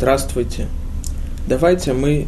[0.00, 0.66] Здравствуйте.
[1.46, 2.26] Давайте мы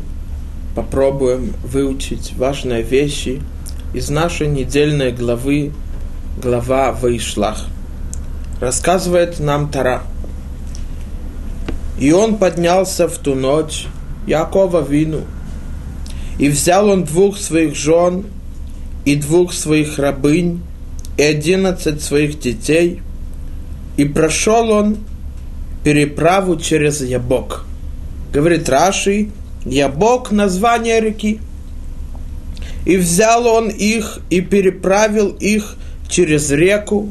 [0.76, 3.40] попробуем выучить важные вещи
[3.94, 5.72] из нашей недельной главы,
[6.42, 7.64] глава Вайшлах.
[8.60, 10.02] Рассказывает нам Тара.
[11.98, 13.86] И он поднялся в ту ночь,
[14.26, 15.22] Якова вину,
[16.38, 18.26] и взял он двух своих жен
[19.06, 20.60] и двух своих рабынь
[21.16, 23.00] и одиннадцать своих детей,
[23.96, 24.98] и прошел он
[25.84, 27.64] переправу через Ябок.
[28.32, 29.30] Говорит Раши,
[29.64, 31.40] Ябок– название реки.
[32.84, 35.76] И взял он их и переправил их
[36.08, 37.10] через реку.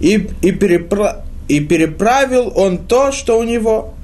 [0.00, 1.24] И, и, перепра...
[1.48, 3.94] и переправил он то, что у него.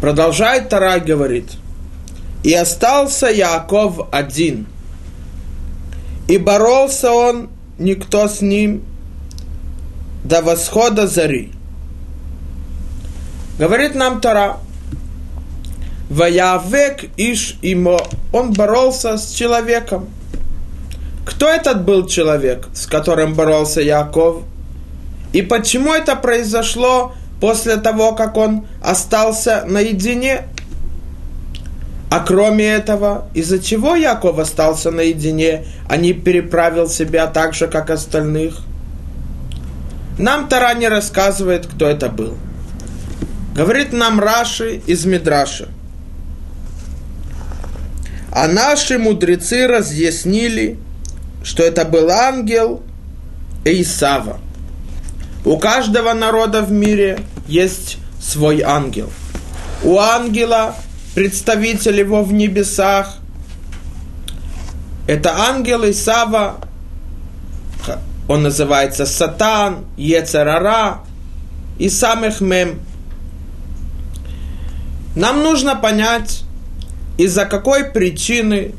[0.00, 1.50] Продолжает Тара, говорит.
[2.42, 4.66] И остался Яков один.
[6.28, 7.48] И боролся он,
[7.78, 8.82] никто с ним,
[10.24, 11.52] до восхода зари.
[13.58, 14.58] Говорит нам Тара,
[16.10, 17.98] Ваявек Иш Имо,
[18.32, 20.08] он боролся с человеком.
[21.26, 24.44] Кто этот был человек, с которым боролся Яков?
[25.32, 30.48] И почему это произошло после того, как он остался наедине?
[32.10, 37.90] А кроме этого, из-за чего Яков остался наедине, а не переправил себя так же, как
[37.90, 38.62] остальных?
[40.18, 42.36] Нам Тара не рассказывает, кто это был.
[43.54, 45.68] Говорит нам Раши из Мидраша.
[48.30, 50.78] А наши мудрецы разъяснили,
[51.42, 52.82] что это был ангел
[53.64, 54.40] Исава.
[55.44, 59.10] У каждого народа в мире есть свой ангел.
[59.82, 60.74] У ангела
[61.14, 63.18] представитель его в небесах.
[65.06, 66.60] Это ангел Исава,
[68.28, 71.00] он называется Сатан, Ецерара
[71.78, 72.80] и самых мем.
[75.16, 76.44] Нам нужно понять,
[77.16, 78.74] из-за какой причины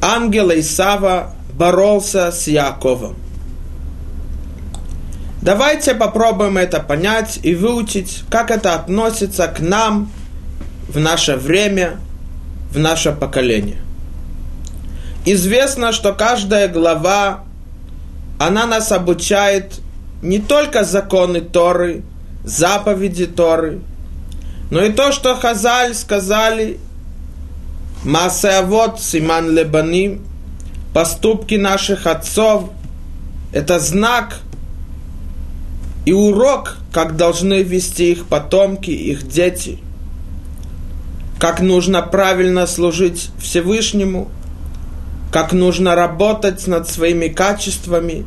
[0.00, 3.16] ангел Исава боролся с Яковом.
[5.40, 10.10] Давайте попробуем это понять и выучить, как это относится к нам
[10.88, 11.96] в наше время,
[12.70, 13.78] в наше поколение.
[15.26, 17.43] Известно, что каждая глава
[18.38, 19.80] она нас обучает
[20.22, 22.02] не только законы Торы,
[22.44, 23.80] заповеди Торы,
[24.70, 26.78] но и то, что Хазаль сказали,
[28.04, 30.24] Масеавод Симан Лебаним,
[30.92, 32.70] поступки наших отцов,
[33.52, 34.40] это знак
[36.04, 39.78] и урок, как должны вести их потомки, их дети,
[41.38, 44.28] как нужно правильно служить Всевышнему–
[45.34, 48.24] как нужно работать над своими качествами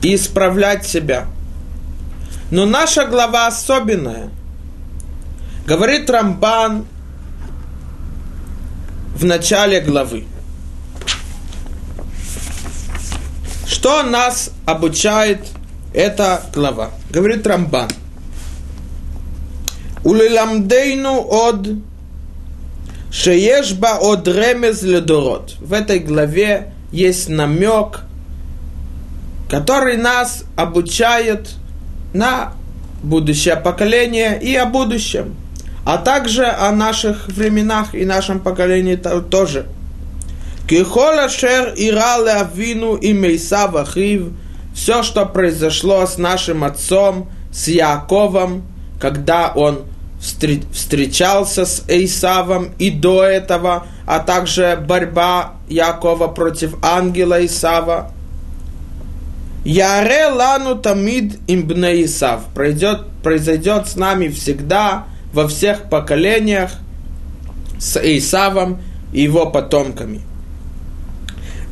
[0.00, 1.26] и исправлять себя.
[2.52, 4.30] Но наша глава особенная.
[5.66, 6.86] Говорит Рамбан
[9.16, 10.24] в начале главы.
[13.66, 15.48] Что нас обучает
[15.92, 16.92] эта глава?
[17.10, 17.90] Говорит Рамбан.
[20.04, 21.66] Улиламдейну от
[23.14, 25.54] Шеешба от ремез ледород.
[25.60, 28.00] В этой главе есть намек,
[29.48, 31.50] который нас обучает
[32.12, 32.54] на
[33.04, 35.36] будущее поколение и о будущем,
[35.86, 39.66] а также о наших временах и нашем поколении тоже.
[40.68, 44.32] Кихола шер ирале авину и мейсава хив,
[44.74, 48.64] все, что произошло с нашим отцом, с Яковом,
[48.98, 49.84] когда он
[50.72, 58.10] встречался с Исавом и до этого, а также борьба Якова против ангела Исава.
[59.64, 62.44] Яре лану тамид имбне Исав.
[62.54, 66.70] Пройдет, произойдет с нами всегда, во всех поколениях,
[67.78, 68.80] с Исавом
[69.12, 70.20] и его потомками.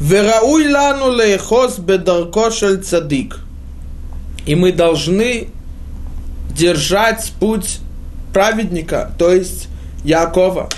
[0.00, 3.38] Верауй лану лейхос бедаркошель цадик.
[4.46, 5.48] И мы должны
[6.50, 7.78] держать путь
[8.32, 9.68] праведника, то есть
[10.04, 10.68] Якова.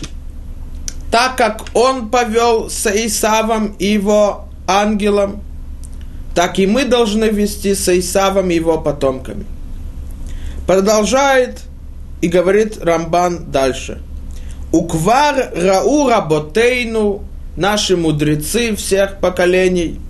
[1.11, 5.43] Так как он повел с Исавом и его ангелом,
[6.35, 9.45] так и мы должны вести с Исавом и его потомками.
[10.67, 11.61] Продолжает
[12.21, 14.01] и говорит Рамбан дальше.
[14.73, 17.23] Уквар рау работейну,
[17.57, 20.01] наши мудрецы всех поколений,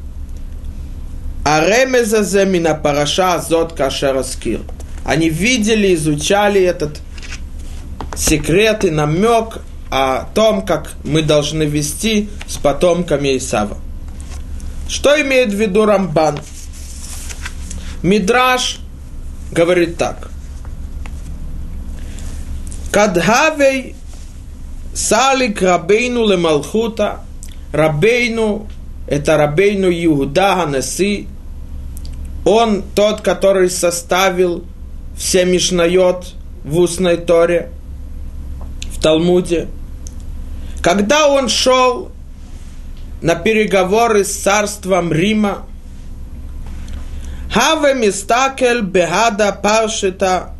[1.44, 4.60] Аремеза земина параша зот кашераскир.
[5.04, 7.00] Они видели, изучали этот
[8.16, 13.76] секрет и намек о том, как мы должны вести с потомками Исава.
[14.88, 16.38] Что имеет в виду Рамбан?
[18.02, 18.80] Мидраш
[19.50, 20.30] говорит так.
[22.90, 23.96] Кадхавей
[24.94, 27.20] салик рабейну лемалхута.
[27.72, 28.68] Рабейну,
[29.08, 31.26] это рабейну Иуда Ганаси.
[32.44, 34.64] Он тот, который составил
[35.16, 37.70] все Мишнайот в устной Торе,
[39.04, 39.68] Талмуде.
[40.82, 42.10] Когда он шел
[43.20, 45.66] на переговоры с царством Рима,
[47.52, 50.54] Хаве мистакел бехада паршита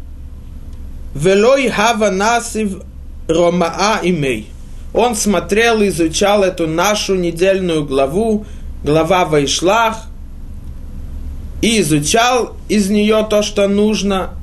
[1.15, 2.83] велой хава насив
[3.29, 4.51] ромаа имей.
[4.93, 8.45] Он смотрел, изучал эту нашу недельную главу,
[8.85, 10.03] глава Вайшлах,
[11.63, 14.35] и изучал из нее то, что нужно.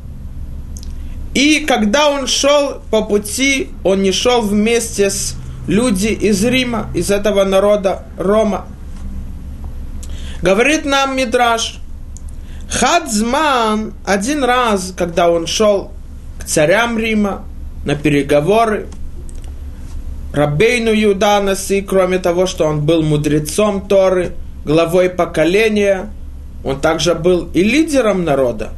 [1.34, 5.36] И когда он шел по пути, он не шел вместе с
[5.68, 8.68] люди из Рима, из этого народа Рома.
[10.42, 11.80] Говорит нам Мидраш,
[12.70, 15.92] Хадзман один раз, когда он шел
[16.40, 17.46] к царям Рима
[17.86, 18.88] на переговоры,
[20.34, 24.32] Рабейну Юданаси, кроме того, что он был мудрецом Торы,
[24.66, 26.10] главой поколения,
[26.64, 28.72] он также был и лидером народа,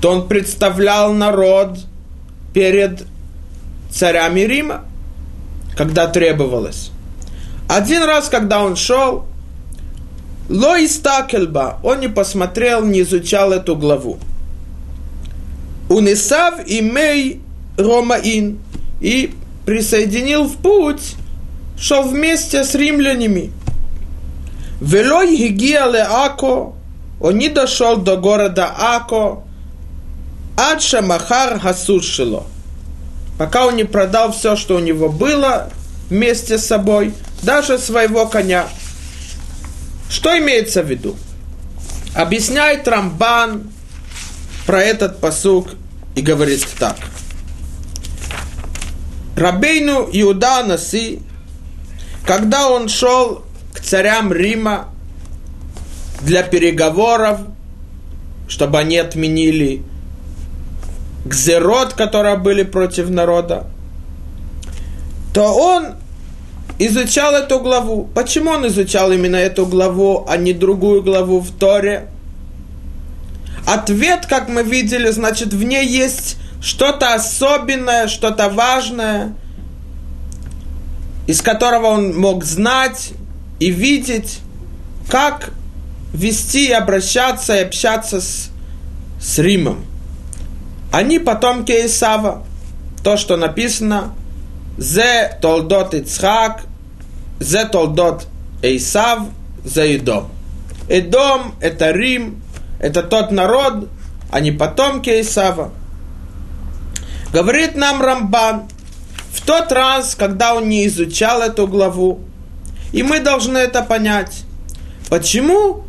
[0.00, 1.78] то он представлял народ
[2.54, 3.04] перед
[3.90, 4.84] царями Рима,
[5.76, 6.90] когда требовалось.
[7.68, 9.26] Один раз, когда он шел,
[10.48, 14.18] Ло истакельба, он не посмотрел, не изучал эту главу.
[15.88, 17.40] Унисав имей
[17.78, 18.58] Ромаин
[19.00, 19.32] и
[19.64, 21.14] присоединил в путь,
[21.78, 23.52] шел вместе с римлянами.
[24.80, 26.74] Велой гигиале Ако,
[27.20, 29.44] он не дошел до города Ако,
[30.60, 32.46] Адша Махар Хасушило,
[33.38, 35.70] пока он не продал все, что у него было
[36.10, 38.66] вместе с собой, даже своего коня–
[40.10, 41.16] что имеется в виду?
[42.14, 43.70] Объясняет Рамбан
[44.66, 45.68] про этот посук
[46.16, 46.96] и говорит так.
[49.36, 51.22] Рабейну Иуда Наси,
[52.26, 54.88] когда он шел к царям Рима
[56.22, 57.40] для переговоров,
[58.48, 59.84] чтобы они отменили
[61.30, 63.66] гзерот, которые были против народа,
[65.32, 65.94] то он
[66.78, 68.10] изучал эту главу.
[68.14, 72.08] Почему он изучал именно эту главу, а не другую главу в Торе?
[73.66, 79.34] Ответ, как мы видели, значит, в ней есть что-то особенное, что-то важное,
[81.28, 83.12] из которого он мог знать
[83.60, 84.40] и видеть,
[85.08, 85.52] как
[86.12, 88.50] вести и обращаться и общаться с,
[89.20, 89.84] с Римом.
[90.90, 92.44] Они потомки Исава.
[93.02, 94.14] То, что написано,
[94.76, 96.62] Зе толдот Ицхак,
[97.38, 98.26] Зе толдот
[98.62, 99.20] Эйсав,
[99.64, 100.30] за Идом.
[100.88, 102.42] Эдом– это Рим,
[102.80, 103.88] это тот народ,
[104.30, 105.70] а не потомки Исава.
[107.32, 108.68] Говорит нам Рамбан,
[109.32, 112.20] в тот раз, когда он не изучал эту главу,
[112.92, 114.42] и мы должны это понять.
[115.08, 115.84] Почему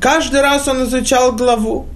[0.00, 1.86] каждый раз он изучал главу?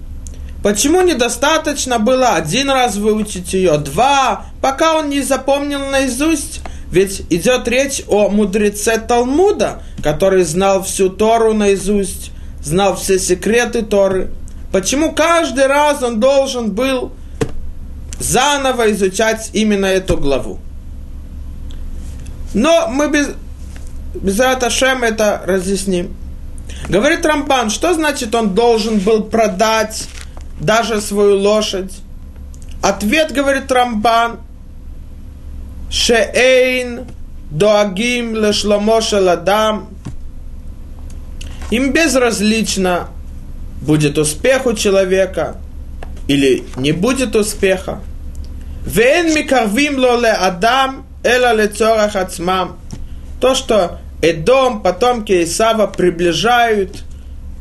[0.63, 6.61] Почему недостаточно было один раз выучить ее, два, пока он не запомнил наизусть
[6.93, 12.31] ведь идет речь о мудреце Талмуда, который знал всю Тору наизусть,
[12.61, 14.29] знал все секреты Торы.
[14.71, 17.11] Почему каждый раз он должен был
[18.19, 20.59] заново изучать именно эту главу?
[22.53, 23.29] Но мы без,
[24.13, 26.15] без Раташем это разъясним.
[26.89, 30.07] Говорит Рамбан, что значит он должен был продать
[30.63, 31.93] даже свою лошадь?
[32.81, 34.39] Ответ, говорит Рамбан,
[35.89, 37.05] Шеэйн
[37.51, 39.89] доагим лешламо шаладам.
[41.71, 43.07] Им безразлично,
[43.81, 45.57] будет успех у человека
[46.27, 47.99] или не будет успеха.
[48.85, 52.13] Вен микарвим лоле адам эла лецорах.
[53.39, 57.03] То, что Эдом, потомки Исава приближают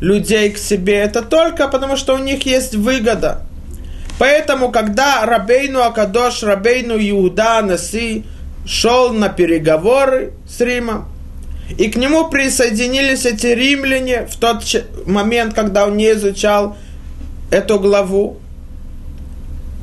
[0.02, 3.46] людей к себе, это только потому, что у них есть выгода–
[4.22, 8.24] Поэтому, когда Рабейну Акадош, Рабейну Иуда Наси
[8.64, 11.08] шел на переговоры с Римом,
[11.76, 14.62] и к нему присоединились эти римляне в тот
[15.06, 16.76] момент, когда он не изучал
[17.50, 18.38] эту главу,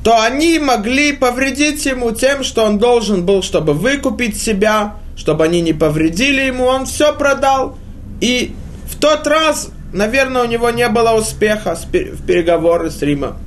[0.05, 5.59] то они могли повредить ему тем, что он должен был, чтобы выкупить себя, чтобы они
[5.59, 7.77] не повредили ему, он все продал.
[8.21, 8.55] И
[8.89, 13.37] в тот раз, наверное, у него не было успеха в переговоры с Римом.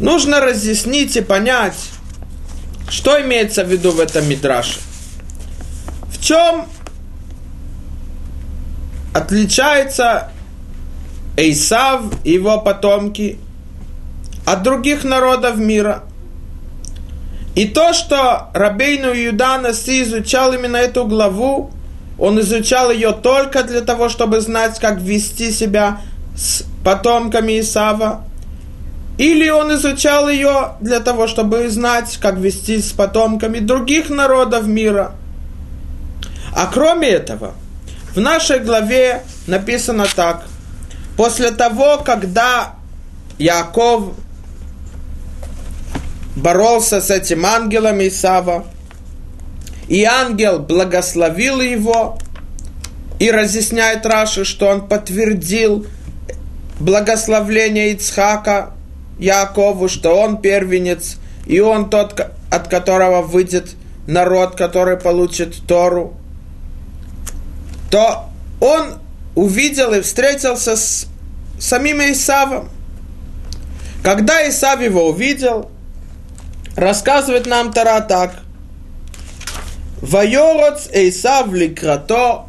[0.00, 1.90] Нужно разъяснить и понять,
[2.88, 4.78] что имеется в виду в этом мидраше.
[6.08, 6.66] В чем
[9.14, 10.30] отличается
[11.36, 13.38] Исав и его потомки
[14.46, 16.04] от других народов мира.
[17.54, 21.72] И то, что Рабейну Юда Наси изучал именно эту главу,
[22.20, 26.02] он изучал ее только для того, чтобы знать, как вести себя
[26.36, 28.24] с потомками Исава,
[29.16, 35.12] или он изучал ее для того, чтобы знать, как вести с потомками других народов мира.
[36.54, 37.54] А кроме этого,
[38.14, 40.44] в нашей главе написано так.
[41.16, 42.74] После того, когда
[43.38, 44.12] Яков
[46.36, 48.66] боролся с этим ангелом Исава,
[49.90, 52.16] и ангел благословил его,
[53.18, 55.84] и разъясняет Раши, что он подтвердил
[56.78, 58.70] благословление Ицхака
[59.18, 62.18] Якову, что он первенец, и он тот,
[62.50, 63.72] от которого выйдет
[64.06, 66.14] народ, который получит Тору,
[67.90, 68.30] то
[68.60, 69.00] он
[69.34, 71.08] увидел и встретился с
[71.58, 72.70] самим Исавом.
[74.04, 75.68] Когда Исав его увидел,
[76.76, 78.36] рассказывает нам Тара так.
[80.02, 82.46] Вайороц Исав ликрато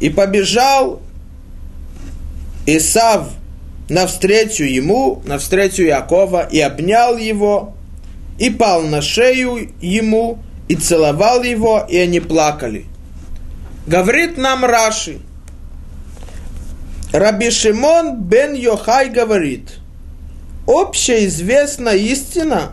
[0.00, 1.00] и побежал
[2.66, 3.30] Исав
[3.88, 7.74] навстречу ему, навстречу Якова, и обнял его,
[8.38, 12.86] и пал на шею ему, и целовал его, и они плакали.
[13.86, 15.18] Говорит нам Раши,
[17.12, 19.78] Раби Шимон бен Йохай говорит,
[20.66, 22.72] общеизвестна истина,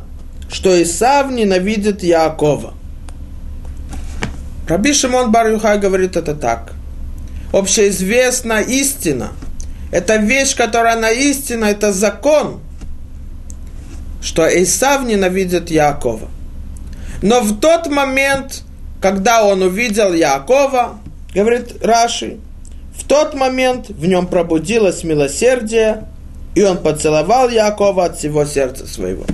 [0.50, 2.74] что Исав ненавидит Якова.
[4.70, 5.50] Раби Шимон бар
[5.80, 6.74] говорит это так.
[7.52, 9.32] Общеизвестна истина–
[9.92, 12.60] это вещь, которая на истина, это закон,
[14.22, 16.30] что Исав ненавидит Якова.
[17.24, 18.62] Но в тот момент,
[19.02, 21.00] когда он увидел Якова,
[21.34, 22.38] говорит Раши,
[22.96, 26.06] в тот момент в нем пробудилось милосердие,
[26.54, 29.26] и он поцеловал Якова от всего сердца своего.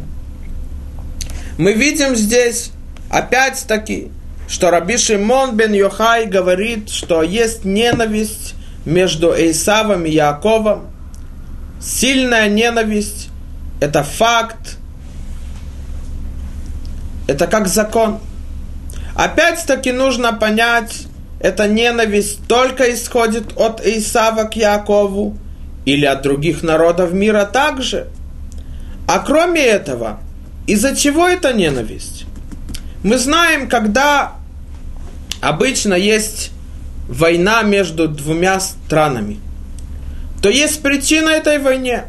[1.58, 2.72] Мы видим здесь,
[3.10, 4.12] опять-таки,
[4.48, 10.88] что Раби Шимон бен Йохай говорит, что есть ненависть между Исавом и Яковом.
[11.82, 13.30] Сильная ненависть–
[13.82, 14.78] это факт,
[17.28, 18.20] это как закон.
[19.16, 21.08] Опять-таки нужно понять,
[21.40, 25.38] эта ненависть только исходит от Исава к Якову
[25.86, 28.08] или от других народов мира также.
[29.08, 30.20] А кроме этого,
[30.66, 32.15] из-за чего эта ненависть?
[33.06, 34.32] Мы знаем, когда
[35.40, 36.50] обычно есть
[37.08, 39.40] война между двумя странами,
[40.42, 42.06] то есть причина этой войне.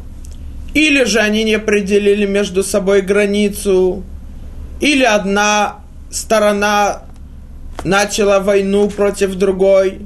[0.72, 4.04] Или же они не определили между собой границу,
[4.80, 7.02] или одна сторона
[7.84, 10.00] начала войну против другой,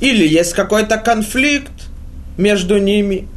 [0.00, 1.90] или есть какой-то конфликт
[2.38, 3.28] между ними.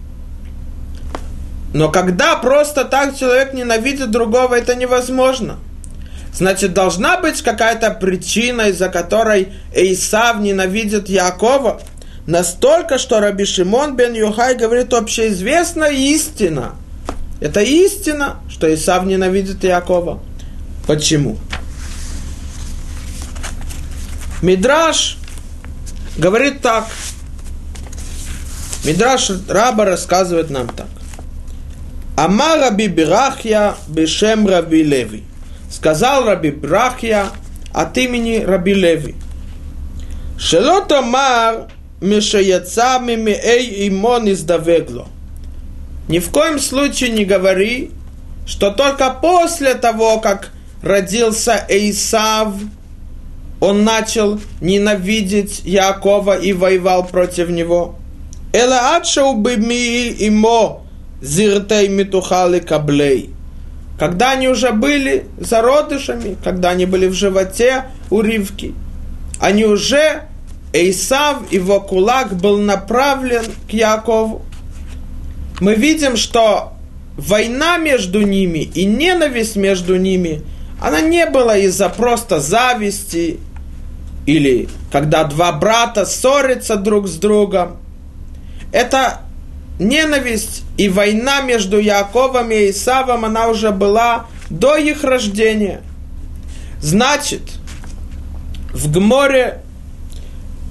[1.73, 5.59] Но когда просто так человек ненавидит другого, это невозможно–
[6.39, 11.81] Значит, должна быть какая-то причина, из-за которой Исав ненавидит Якова.
[12.27, 16.75] Настолько, что Раби Шимон бен Юхай говорит общеизвестная истина.
[17.41, 20.21] Это истина, что Исав ненавидит Якова.
[20.87, 21.37] Почему?
[24.41, 25.17] Мидраш
[26.17, 26.85] говорит так.
[28.85, 30.87] Мидраш Раба рассказывает нам так.
[32.15, 35.25] Ама Раби Бирахья Бешем Раби Леви
[35.69, 37.27] сказал Раби Брахья
[37.73, 39.15] от имени Раби Леви.
[40.37, 41.67] Шелот Амар
[42.01, 45.07] Мишаяца Мимеэй Имон издавегло.
[46.07, 47.91] Ни в коем случае не говори,
[48.47, 52.53] что только после того, как родился Эйсав,
[53.59, 57.95] он начал ненавидеть Якова и воевал против него.
[58.53, 60.81] Эла имо
[61.21, 63.29] зиртей митухали каблей
[63.99, 68.73] когда они уже были зародышами, когда они были в животе у Ривки,
[69.41, 70.23] они уже,
[70.71, 74.41] Эйсав, его кулак был направлен к Якову.
[75.59, 76.73] Мы видим, что
[77.17, 80.43] война между ними и ненависть между ними,
[80.81, 83.37] она не была из-за просто зависти,
[84.25, 87.77] или когда два брата ссорятся друг с другом.
[88.71, 89.21] Это
[89.79, 95.81] ненависть и война между Яковом и Исавом, она уже была до их рождения.
[96.81, 97.41] Значит,
[98.73, 99.61] в Гморе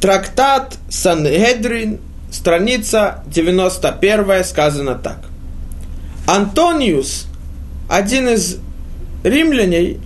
[0.00, 1.98] трактат Сангедрин,
[2.30, 5.18] страница 91 сказано так.
[6.26, 7.26] Антониус,
[7.88, 8.58] один из
[9.24, 10.00] римляней,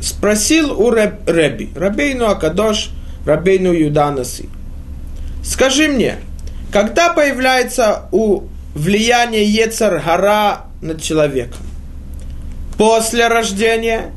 [0.00, 2.90] спросил у Реби, Рабейну Акадош,
[3.24, 4.48] Рабейну Юданаси,
[5.44, 6.16] скажи мне,
[6.76, 8.42] Когда появляется у
[8.74, 11.60] влияния Ецар Гара над человеком?
[12.76, 14.12] После рождения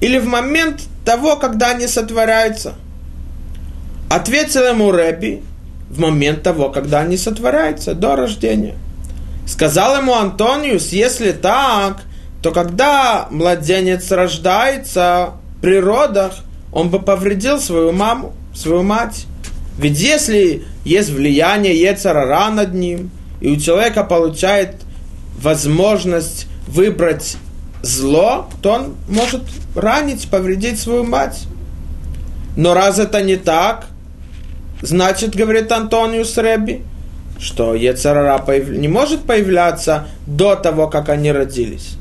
[0.00, 2.74] или в момент того, когда они сотворяются?
[4.08, 5.42] Ответил ему Рэби
[5.90, 8.76] в момент того, когда они сотворяются, до рождения.
[9.44, 12.02] Сказал ему Антониус, если так,
[12.42, 16.34] то когда младенец рождается при родах,
[16.72, 19.26] он бы повредил свою маму, свою мать.
[19.78, 23.10] Ведь если есть влияние Ецарара над ним,
[23.40, 24.76] и у человека получает
[25.40, 27.36] возможность выбрать
[27.82, 29.42] зло, то он может
[29.74, 31.44] ранить, повредить свою мать.
[32.56, 33.86] Но раз это не так,
[34.80, 36.82] значит, говорит Антониус Рэби,
[37.38, 38.68] что Ецарара появ...
[38.68, 41.96] не может появляться до того, как они родились.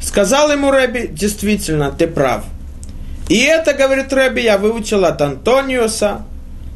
[0.00, 2.44] Сказал ему Рэби, действительно, ты прав.
[3.28, 6.24] И это, говорит Рэби, я выучил от Антониуса,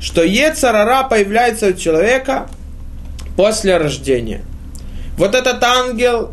[0.04, 2.46] что Ецарара появляется у человека
[3.36, 4.42] после рождения.
[5.16, 6.32] Вот этот ангел,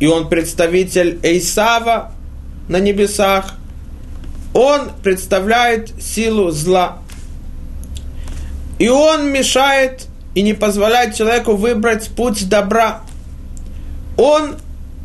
[0.00, 2.12] и он представитель Эйсава
[2.66, 3.56] на небесах,
[4.54, 6.96] он представляет силу зла.
[8.78, 13.02] И он мешает и не позволяет человеку выбрать путь добра.
[14.16, 14.56] Он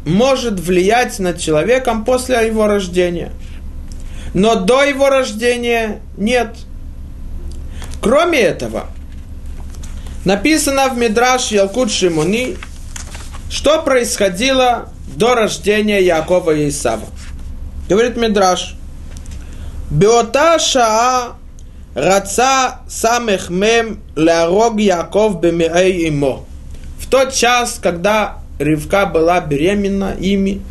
[0.05, 3.33] может влиять над человеком после его рождения.
[4.33, 6.55] Но до его рождения нет.
[8.01, 8.87] Кроме этого,
[10.25, 12.57] написано в Мидраш Ялкут Шимуни,
[13.49, 17.07] что происходило до рождения Якова и Исава.
[17.89, 18.75] Говорит Мидраш,
[19.89, 21.39] Беота Шаа
[21.95, 26.45] Раца самых мем лярог Яков бемирей имо.
[26.99, 30.61] В тот час, когда Ривка была беременна ими,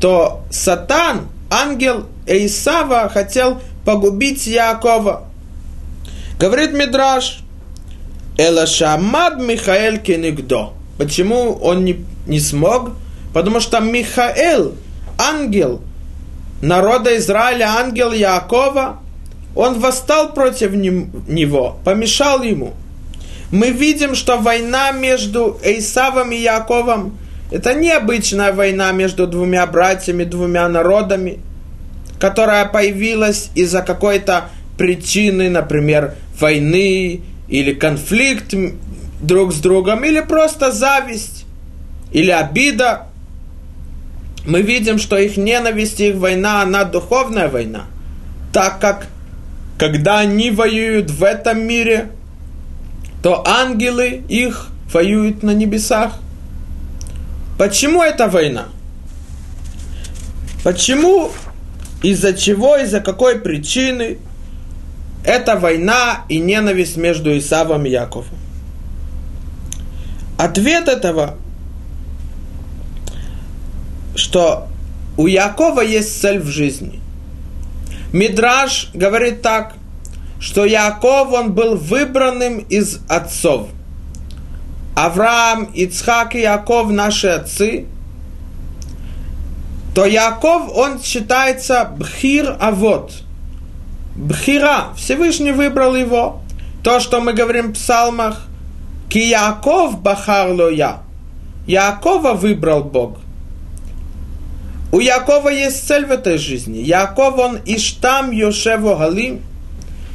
[0.00, 5.29] то Сатан, ангел Исава, хотел погубить Якова.
[6.40, 7.40] Говорит Мидраш,
[8.38, 10.72] Элашамад Михаэль Кенигдо.
[10.96, 12.92] Почему он не, не смог?
[13.34, 14.74] Потому что Михаэл,
[15.18, 15.82] ангел
[16.62, 19.00] народа Израиля, ангел Якова,
[19.54, 22.72] он восстал против него, помешал ему.
[23.52, 27.18] Мы видим, что война между Исавом и Яковом–
[27.50, 31.40] это необычная война между двумя братьями, двумя народами,
[32.18, 34.46] которая появилась из-за какой-то
[34.80, 38.54] причины, например, войны или конфликт
[39.20, 41.44] друг с другом, или просто зависть,
[42.12, 43.08] или обида.
[44.46, 47.86] Мы видим, что их ненависть, их война, она духовная война,
[48.52, 49.06] так как
[49.78, 52.10] когда они воюют в этом мире,
[53.22, 56.18] то ангелы их воюют на небесах.
[57.58, 58.68] Почему эта война?
[60.62, 61.30] Почему,
[62.02, 64.18] из-за чего, из-за какой причины
[65.24, 68.38] эта война и ненависть между Исавом и Яковом?
[70.38, 71.36] Ответ этого,
[74.14, 74.68] что
[75.16, 77.00] у Якова есть цель в жизни.
[78.12, 79.74] Мидраж говорит так,
[80.40, 83.68] что Яков, он был выбранным из отцов.
[84.96, 87.86] Авраам, Ицхак и Яков, наши отцы,
[89.94, 93.12] то Яков, он считается Бхир Авод.
[94.20, 96.40] Бхира, Всевышний выбрал его.
[96.82, 98.46] То, что мы говорим в псалмах,
[99.08, 101.02] Ки Яков Бахарло я.
[101.66, 103.18] Якова выбрал Бог–
[104.92, 106.78] у Якова есть цель в этой жизни.
[106.78, 109.40] Яков, он Иштам Йошево Галим.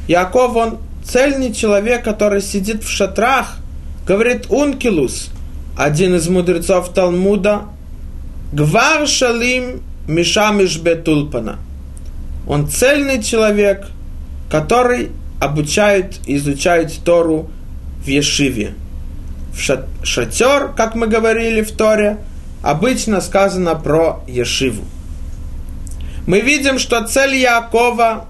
[0.07, 3.57] Яков, он цельный человек, который сидит в шатрах.
[4.05, 5.29] Говорит Ункилус,
[5.77, 7.63] один из мудрецов Талмуда,
[8.51, 11.57] Гвар Шалим Мишамиш Бетулпана.
[12.47, 13.87] Он цельный человек,
[14.55, 17.49] который обучает, изучает Тору
[18.01, 18.73] в Ешиве.
[19.53, 22.19] В шатер, как мы говорили в Торе,
[22.63, 24.85] обычно сказано про Ешиву.
[26.25, 28.27] Мы видим, что цель Якова,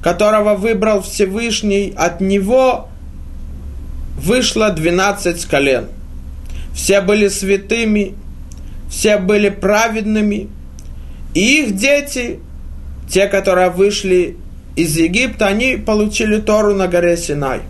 [0.00, 2.88] которого выбрал Всевышний, от него
[4.16, 5.88] вышло 12 колен.
[6.72, 8.14] Все были святыми,
[8.88, 10.50] все были праведными,
[11.34, 12.38] и их дети,
[13.10, 14.36] те, которые вышли
[14.76, 17.60] из Египта, они получили Тору на горе Синай.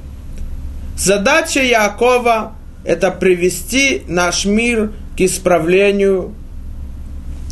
[0.97, 6.35] Задача Якова– это привести наш мир к исправлению,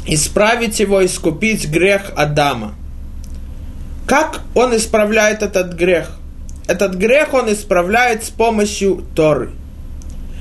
[0.07, 2.75] исправить его, искупить грех Адама.
[4.07, 6.11] Как он исправляет этот грех?
[6.67, 9.51] Этот грех он исправляет с помощью Торы.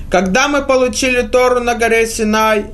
[0.09, 2.65] Когда мы получили Тору на горе Синай,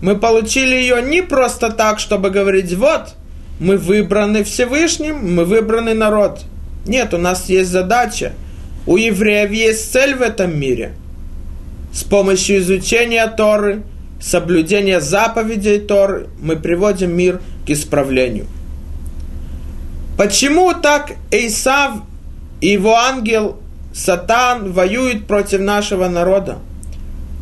[0.00, 3.14] мы получили ее не просто так, чтобы говорить, вот,
[3.58, 6.40] мы выбраны Всевышним, мы выбранный народ.
[6.86, 8.32] Нет, у нас есть задача
[8.86, 10.92] У евреев есть цель в этом мире.
[11.92, 13.82] С помощью изучения Торы,
[14.20, 18.46] соблюдения заповедей Торы мы приводим мир к исправлению.
[20.16, 21.94] Почему так Исав
[22.60, 23.58] и его ангел
[23.92, 26.58] Сатан воюют против нашего народа?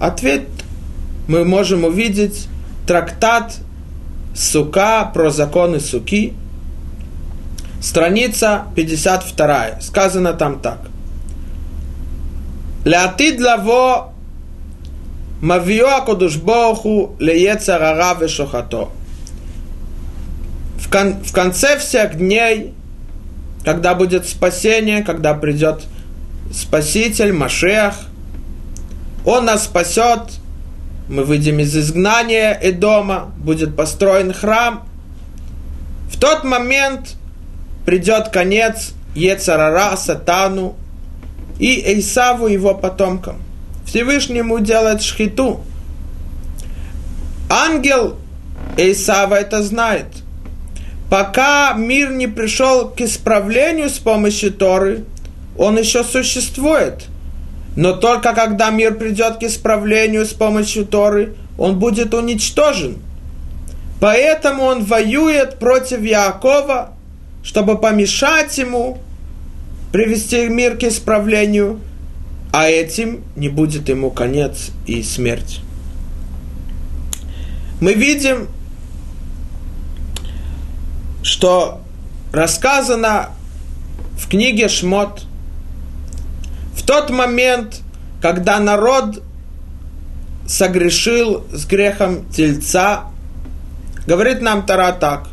[0.00, 0.42] Ответ
[1.29, 2.48] мы можем увидеть
[2.87, 3.57] трактат
[4.35, 6.35] Сука про законы суки.
[7.81, 9.81] Страница 52.
[9.81, 10.79] Сказано там так.
[12.85, 14.12] Леатид лаво
[15.40, 18.88] мавио акодуш боху леецарара вешохато.
[20.79, 22.75] В, кон- в конце всех дней,
[23.64, 25.85] когда будет спасение, когда придет
[26.53, 27.94] Спаситель, Машех,
[29.25, 30.20] Он нас спасет
[31.09, 34.88] мы выйдем из изгнания и дома, будет построен храм.
[36.11, 37.17] В тот момент
[37.85, 40.77] придет конец Ецарара, Сатану
[41.59, 43.37] и Эйсаву его потомкам.
[43.87, 45.61] Всевышнему делает шхиту.
[47.51, 48.17] Ангел
[48.79, 50.07] Эйсава это знает.
[51.11, 55.05] Пока мир не пришел к исправлению с помощью Торы,
[55.59, 57.05] он еще существует–
[57.76, 62.98] но только когда мир придет к исправлению с помощью Торы, он будет уничтожен.
[64.00, 66.92] Поэтому он воюет против Яакова,
[67.42, 68.98] чтобы помешать ему
[69.92, 71.80] привести мир к исправлению,
[72.52, 75.60] а этим не будет ему конец и смерть.
[77.80, 78.48] Мы видим,
[81.22, 81.80] что
[82.32, 83.30] рассказано
[84.16, 85.24] в книге Шмот–
[86.85, 87.81] в тот момент,
[88.20, 89.23] когда народ
[90.47, 93.05] согрешил с грехом тельца,
[94.07, 95.29] говорит нам Тара так.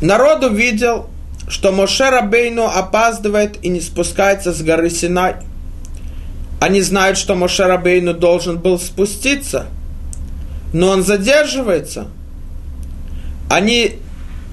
[0.00, 1.06] Народ увидел,
[1.48, 5.36] что Моше Рабейну опаздывает и не спускается с горы Синай.
[6.60, 9.66] Они знают, что Моше Рабейну должен был спуститься,
[10.72, 12.08] но он задерживается.
[13.48, 14.00] Они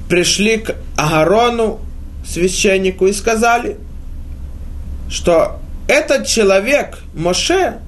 [0.08, 1.80] пришли к Агарону,
[2.24, 3.78] священнику, и сказали–
[5.12, 7.80] что этот человек, Моше,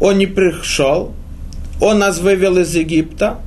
[0.00, 1.14] он не пришел,
[1.80, 3.38] он нас вывел из Египта,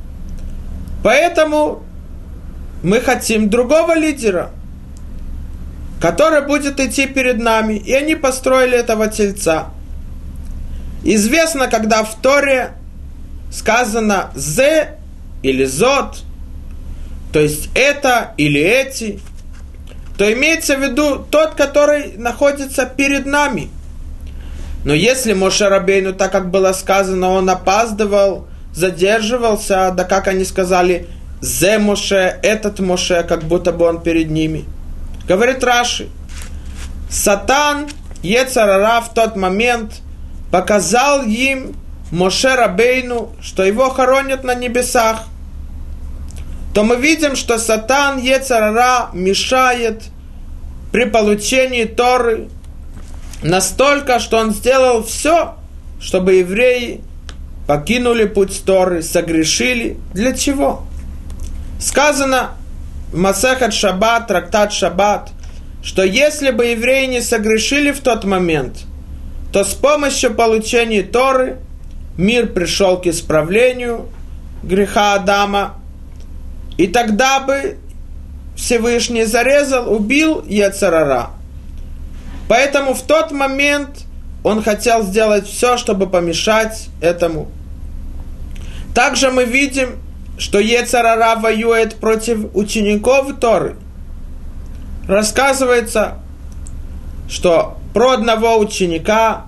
[1.04, 1.84] поэтому
[2.84, 4.52] мы хотим другого лидера,
[6.00, 7.74] который будет идти перед нами.
[7.74, 9.70] И они построили этого тельца.
[11.04, 12.72] Известно, когда в Торе
[13.52, 14.98] сказано «зе»
[15.44, 16.24] или «зот»,
[17.34, 19.20] то есть это или эти–
[20.18, 23.70] то имеется в виду тот, который находится перед нами.
[24.86, 31.08] Но если Моше Рабейну, так как было сказано, он опаздывал, задерживался, да как они сказали,
[31.42, 34.66] «Зе Моше», «этот Моше», как будто бы он перед ними.
[35.28, 36.08] Говорит Раши,
[37.10, 37.88] Сатан,
[38.22, 40.02] Ецарара в тот момент
[40.52, 41.76] показал им
[42.12, 45.24] Моше Рабейну, что его хоронят на небесах–
[46.76, 50.04] то мы видим, что Сатан Ецарара мешает
[50.92, 52.50] при получении Торы
[53.42, 55.56] настолько, что он сделал все,
[56.02, 57.00] чтобы евреи
[57.66, 59.98] покинули путь Торы, согрешили.
[60.14, 60.84] Для чего?
[61.80, 62.58] Сказано
[63.14, 65.30] в Масехат Шаббат, трактат Шаббат,
[65.82, 68.80] что если бы евреи не согрешили в тот момент,
[69.54, 71.60] то с помощью получения Торы
[72.18, 74.10] мир пришел к исправлению
[74.62, 75.80] греха Адама,
[76.78, 77.78] и тогда бы
[78.56, 81.30] Всевышний зарезал, убил Ецарара.
[82.48, 83.90] Поэтому в тот момент
[84.44, 87.48] он хотел сделать все, чтобы помешать этому.
[88.94, 89.98] Также мы видим,
[90.38, 93.78] что Ецарара воюет против учеников Торы.
[95.08, 96.20] Рассказывается,
[97.30, 99.46] что про одного ученика,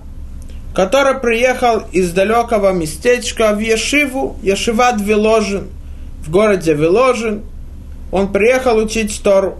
[0.74, 5.68] который приехал из далекого местечка в Ешиву, Ешиват Виложин–
[6.24, 7.42] в городе Виложин.
[8.10, 9.58] Он приехал учить Тору.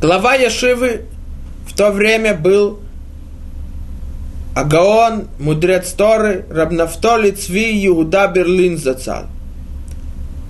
[0.00, 1.06] Глава Яшивы
[1.66, 2.80] в то время был
[4.54, 9.24] Агаон, мудрец Торы, Рабнафтоли Цви Иуда Берлин зацал.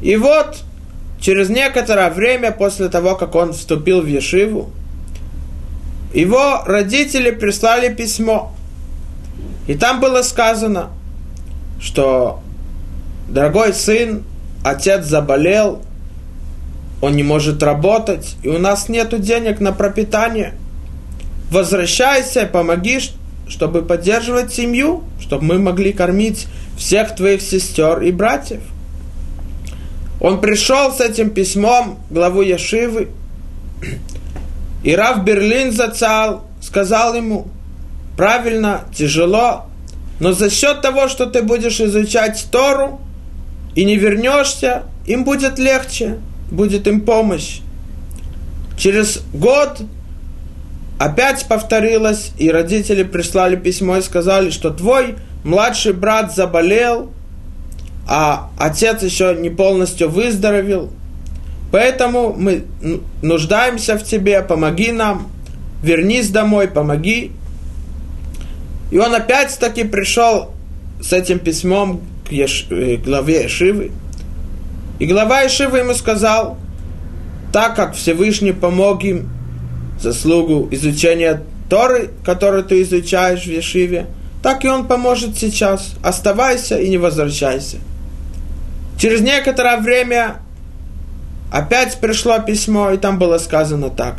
[0.02, 0.58] И вот,
[1.20, 4.70] через некоторое время после того, как он вступил в Ешиву,
[6.12, 8.54] его родители прислали письмо.
[9.66, 10.90] И там было сказано,
[11.80, 12.40] что
[13.28, 14.22] дорогой сын,
[14.64, 15.82] отец заболел,
[17.00, 20.54] он не может работать, и у нас нет денег на пропитание.
[21.50, 22.98] Возвращайся, помоги,
[23.46, 26.46] чтобы поддерживать семью, чтобы мы могли кормить
[26.76, 28.62] всех твоих сестер и братьев.
[30.20, 33.08] Он пришел с этим письмом главу Яшивы,
[34.82, 37.46] и Рав Берлин зацал сказал ему,
[38.16, 39.66] правильно, тяжело,
[40.20, 43.00] но за счет того, что ты будешь изучать Тору
[43.74, 46.18] и не вернешься, им будет легче,
[46.50, 47.60] будет им помощь.
[48.76, 49.82] Через год
[50.98, 57.10] опять повторилось, и родители прислали письмо и сказали, что твой младший брат заболел,
[58.06, 60.90] а отец еще не полностью выздоровел.
[61.72, 62.64] Поэтому мы
[63.22, 65.28] нуждаемся в тебе, помоги нам,
[65.82, 67.32] вернись домой, помоги.
[68.90, 70.52] И он опять-таки пришел
[71.02, 72.66] с этим письмом к, Еш...
[72.70, 73.92] Э, главе Ешивы.
[74.98, 76.56] И глава Ешивы ему сказал,
[77.52, 79.28] так как Всевышний помог им
[80.00, 84.06] заслугу изучения Торы, которую ты изучаешь в Ешиве,
[84.42, 85.94] так и он поможет сейчас.
[86.02, 87.78] Оставайся и не возвращайся.
[88.98, 90.36] Через некоторое время
[91.50, 94.16] опять пришло письмо, и там было сказано так.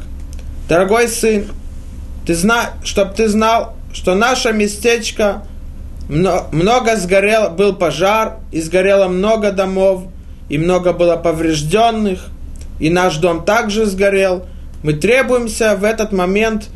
[0.68, 1.46] Дорогой сын,
[2.26, 5.44] ты зна, чтоб ты знал, что наше местечко
[6.08, 10.04] много сгорело, был пожар, и сгорело много домов,
[10.50, 12.28] и много было поврежденных,
[12.80, 14.46] и наш дом также сгорел.
[14.84, 16.70] Мы требуемся в этот момент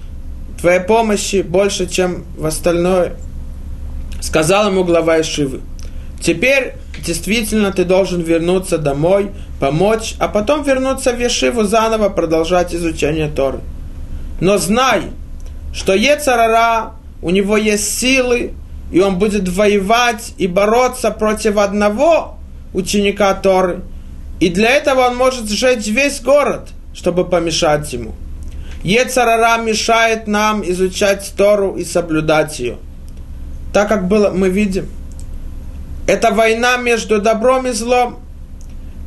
[0.60, 3.14] твоей помощи больше, чем в остальное.
[4.22, 5.62] Сказал ему глава Ишивы.
[6.22, 6.74] Теперь
[7.06, 13.60] действительно ты должен вернуться домой, помочь, а потом вернуться в Ешиву заново, продолжать изучение Торы.
[14.42, 15.04] Но знай,
[15.74, 18.54] что Ецарара, у него есть силы,
[18.92, 22.38] и он будет воевать и бороться против одного
[22.74, 23.82] ученика Торы.
[24.40, 28.14] И для этого он может сжечь весь город, чтобы помешать ему.
[28.84, 32.78] Ецарара мешает нам изучать Тору и соблюдать ее.
[33.74, 34.88] Так как было, мы видим–
[36.10, 38.18] это война между добром и злом.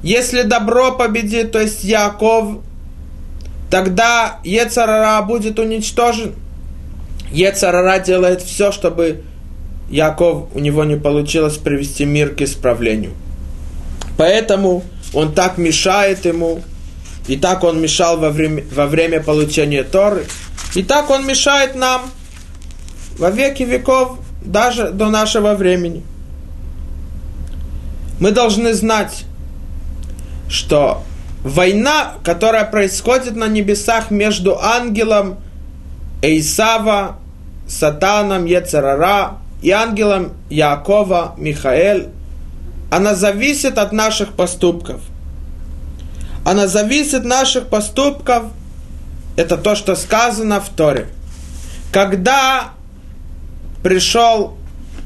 [0.04, 2.58] Если добро победит, то есть Яков,
[3.72, 6.32] тогда Ецарара будет уничтожен.
[7.32, 9.24] Ецарара делает все, чтобы
[9.92, 13.12] Яков, у него не получилось привести мир к исправлению.
[14.16, 16.62] Поэтому он так мешает ему,
[17.28, 20.24] и так он мешал во время, во время получения Торы,
[20.74, 22.02] и так он мешает нам
[23.18, 26.02] во веки веков, даже до нашего времени
[28.18, 29.24] мы должны знать,
[30.48, 31.02] что
[31.42, 35.38] война, которая происходит на небесах между ангелом
[36.22, 37.18] Эйсава,
[37.66, 42.08] Сатаном, Ецерара и ангелом Якова, Михаэль,
[42.90, 45.00] она зависит от наших поступков.
[46.44, 48.44] Она зависит от наших поступков.
[49.36, 51.08] Это то, что сказано в Торе.
[51.92, 52.72] Когда
[53.82, 54.56] пришел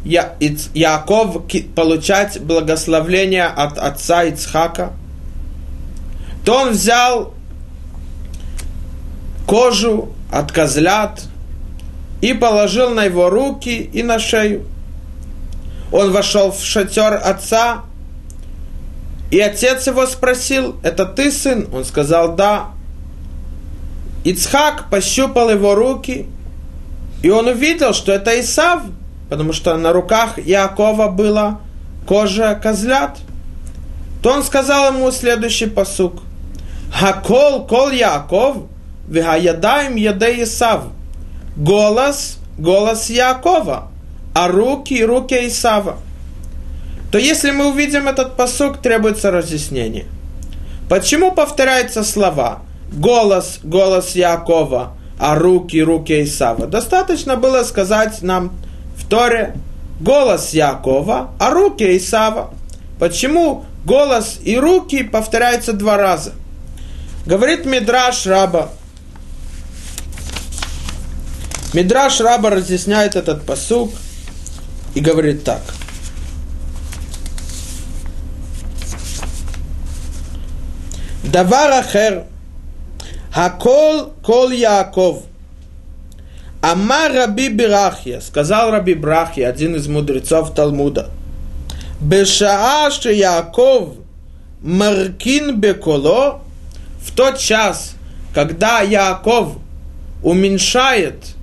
[0.05, 0.37] Я,
[0.73, 4.93] Яков получать благословление от отца Ицхака,
[6.45, 7.35] то он взял
[9.47, 11.23] кожу от козлят
[12.21, 14.65] и положил на его руки и на шею.
[15.93, 17.83] Он вошел в шатер отца,
[19.31, 21.69] и отец его спросил, это ты сын?
[21.73, 22.71] Он сказал, да.
[24.25, 26.27] Ицхак пощупал его руки,
[27.23, 28.83] и он увидел, что это Исав–
[29.29, 31.61] потому что на руках Якова была
[32.07, 33.19] кожа козлят,
[34.23, 36.23] то он сказал ему следующий посук.
[36.93, 38.57] Хакол кол Яков,
[39.09, 40.85] вихаядаем яде Исав.
[41.57, 43.89] Голос, голос Якова,
[44.35, 45.97] а руки, руки Исава.
[47.11, 50.05] То если мы увидим этот посук, требуется разъяснение.
[50.89, 52.61] Почему повторяются слова
[52.93, 56.67] голос, голос Якова, а руки, руки Исава?
[56.67, 58.53] Достаточно было сказать нам
[59.09, 59.55] Торе
[60.01, 62.51] голос Якова, а руки Исава.
[62.99, 66.33] Почему голос и руки повторяются два раза?
[67.25, 68.69] Говорит Мидраш Раба.
[71.77, 73.91] Мидраш Раба разъясняет этот посук
[74.95, 75.61] и говорит так.
[81.23, 82.25] Давар ахер,
[83.31, 85.25] Хакол кол Яков–
[86.63, 91.11] Ама Раби Брахья, сказал Раби Брахья, один из мудрецов Талмуда,
[92.01, 93.97] Бешааши Яков
[94.63, 96.41] Маркин Беколо,
[97.05, 97.97] в тот час,
[98.33, 99.59] когда Яков
[100.23, 101.36] уменьшает,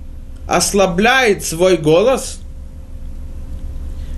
[0.48, 2.38] ослабляет свой голос,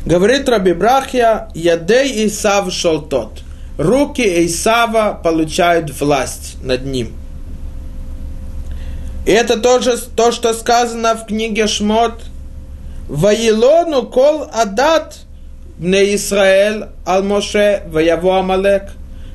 [0.05, 2.73] говорит Раби Брахья, Ядей Исав
[3.09, 3.43] тот,
[3.79, 7.13] Руки Исава получают власть над ним–
[9.27, 12.23] и это тоже то, что сказано в книге Шмот.
[13.09, 15.19] Ваилону кол адат
[15.79, 18.85] не Исраэль ал Моше вояво Амалек.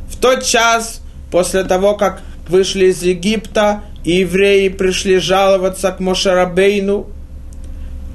[0.10, 7.08] В тот час, после того, как вышли из Египта, и евреи пришли жаловаться к Мошарабейну,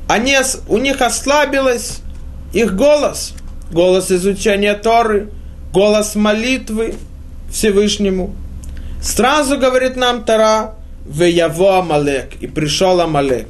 [0.08, 0.36] они,
[0.68, 2.00] у них ослабилось
[2.52, 3.34] их голос,
[3.72, 5.30] голос изучения Торы,
[5.72, 6.94] голос молитвы
[7.50, 8.34] Всевышнему.
[9.02, 13.48] Сразу говорит нам Тара, «Веяво Амалек», и пришел Амалек.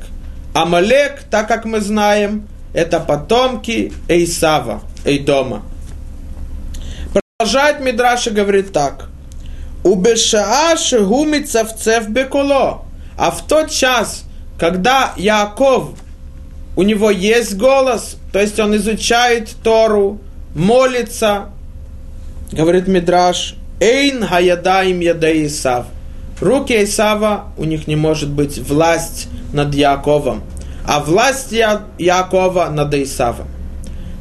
[0.54, 5.62] Амалек, так как мы знаем, это потомки Эйсава, Эйдома.
[7.38, 9.08] Продолжает Мидраша говорит так.
[9.86, 12.82] Убешаа в беколо.
[13.16, 14.24] А в тот час,
[14.58, 15.90] когда Яков,
[16.74, 20.18] у него есть голос, то есть он изучает Тору,
[20.56, 21.50] молится,
[22.50, 25.86] говорит Мидраш, Эйн хаядаим яда Исав.
[26.40, 30.42] Руки Исава, у них не может быть власть над Яковом,
[30.84, 33.46] а власть Якова над Исавом.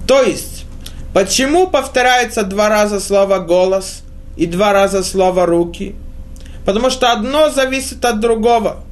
[0.08, 0.66] То есть,
[1.12, 4.04] почему повторяется два раза слово «голос»
[4.38, 5.96] и два раза слово «руки»?
[6.66, 8.84] Потому что одно зависит от другого.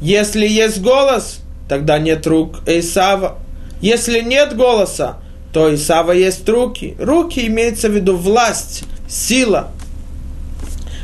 [0.00, 3.38] Если есть голос, тогда нет рук Исава.
[3.80, 5.18] Если нет голоса,
[5.52, 6.96] то Исава есть руки.
[6.98, 9.68] Руки имеется в виду власть, сила.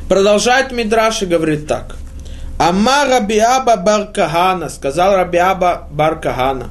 [0.09, 1.97] Продолжает Мидраш и говорит так.
[2.59, 6.71] Ама Рабиаба Баркахана, сказал Рабиаба Баркахана.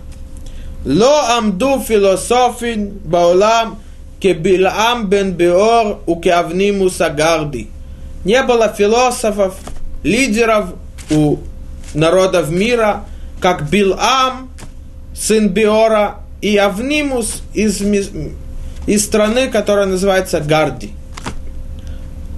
[0.86, 3.80] Ло амду философин баулам
[4.20, 7.68] кебилам бен Биор у кеавниму сагарди.
[8.26, 9.56] Не было философов,
[10.04, 10.74] лидеров
[11.10, 11.38] у
[11.94, 13.06] народов мира,
[13.40, 14.50] как Билам,
[15.16, 17.82] сын Биора, и Авнимус из,
[18.86, 20.92] из страны, которая называется Гарди.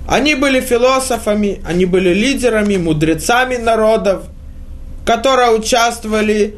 [0.08, 4.24] Они были философами, они были лидерами, мудрецами народов,
[5.06, 6.56] которые участвовали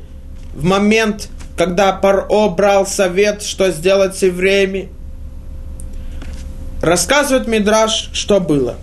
[0.53, 4.89] в момент, когда Паро брал совет, что сделать с евреями.
[6.81, 8.75] Рассказывает Мидраш, что было.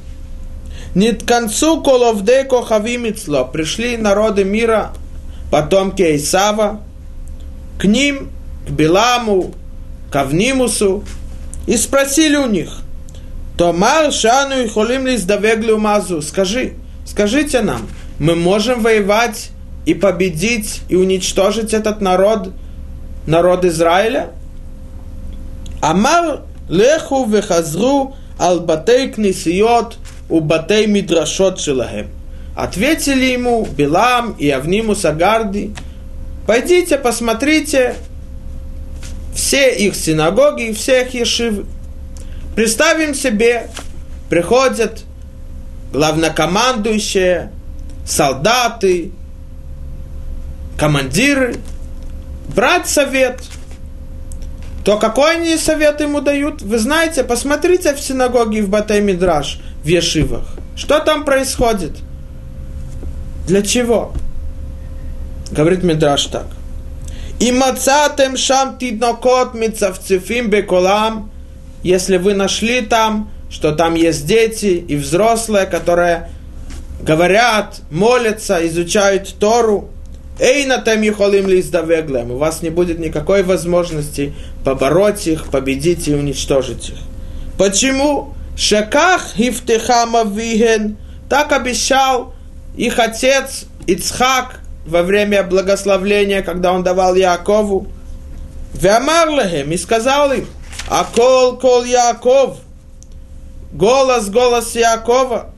[0.95, 4.93] Не к концу коловдей кохавимицло пришли народы мира,
[5.51, 6.81] потомки Исава,
[7.79, 8.31] к ним,
[8.67, 9.55] к Биламу,
[10.11, 11.05] к Авнимусу,
[11.67, 12.83] и спросили у них–
[13.59, 16.23] Томар шану и холим лиздавеглю мазу.
[16.23, 17.89] Скажи, скажите нам,
[18.21, 19.51] мы можем воевать
[19.85, 22.53] и победить и уничтожить этот народ,
[23.27, 24.31] народ Израиля?
[25.83, 32.09] Амар леху вехазру ал батей книсиот у батей мидрашот шелахем.
[32.57, 35.75] Ответили ему Билам и Авниму Сагарди,
[36.47, 37.95] пойдите, посмотрите
[39.35, 41.67] все их синагоги и все их ешивы.
[42.57, 43.71] Представим себе,
[44.29, 45.05] приходят
[45.93, 47.53] главнокомандующие,
[48.05, 49.13] солдаты,
[50.77, 51.55] командиры,
[52.49, 53.41] брать совет.
[54.85, 56.63] То какой они совет ему дают?
[56.63, 60.47] Вы знаете, посмотрите в синагоге в Батай Мидраш, в Ешивах.
[60.77, 61.93] Что там происходит?
[63.47, 64.13] Для чего?
[65.51, 66.47] Говорит Мидраш так.
[67.41, 71.31] И мацатем шам тиднокот мицавцефим беколам
[71.83, 76.31] если вы нашли там, что там есть дети и взрослые, которые
[77.01, 79.91] говорят, молятся, изучают Тору,
[80.41, 82.31] Эй, на тем холим лиздавеглем.
[82.31, 86.99] У вас не будет никакой возможности побороть их, победить и уничтожить их.
[87.59, 88.35] Почему?
[88.57, 90.97] Шеках ифтехама виген.
[91.29, 92.35] Так обещал
[92.77, 97.89] их отец Ицхак во время благословления, когда он давал Якову.
[98.75, 100.47] Вямарлахем и сказал им,
[100.89, 102.59] а кол кол Яков,
[103.73, 105.51] голос, голос Якова,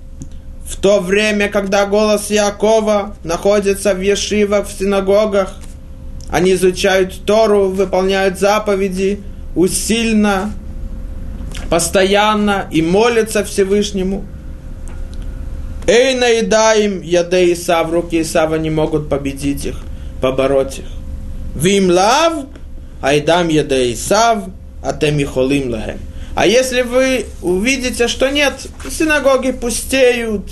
[0.71, 5.57] в то время, когда голос Якова находится в ешивах, в синагогах,
[6.31, 9.21] они изучают Тору, выполняют заповеди
[9.57, 10.53] усильно,
[11.69, 14.25] постоянно и молятся Всевышнему.
[15.89, 19.77] Эй, наедаем яде Исав, руки Исава не могут победить их,
[20.23, 20.85] побороть их.
[21.57, 22.45] Вим лав,
[23.03, 24.45] айдам яде Исав–
[24.83, 25.99] атемихолим лахем.
[26.35, 30.51] А если вы увидите, что нет, синагоги пустеют,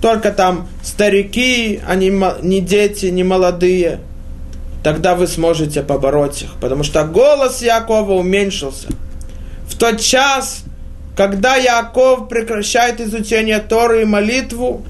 [0.00, 2.10] только там старики, они
[2.42, 4.00] не дети, не молодые,
[4.82, 8.88] тогда вы сможете побороть их, потому что голос Якова уменьшился.
[9.68, 10.62] В тот час,
[11.16, 14.84] когда Яков прекращает изучение Торы и молитву,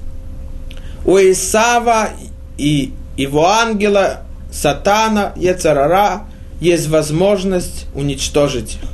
[1.04, 2.10] у Исава
[2.56, 4.22] и его ангела
[4.52, 6.26] Сатана, Ецарара,
[6.60, 8.88] есть возможность уничтожить их.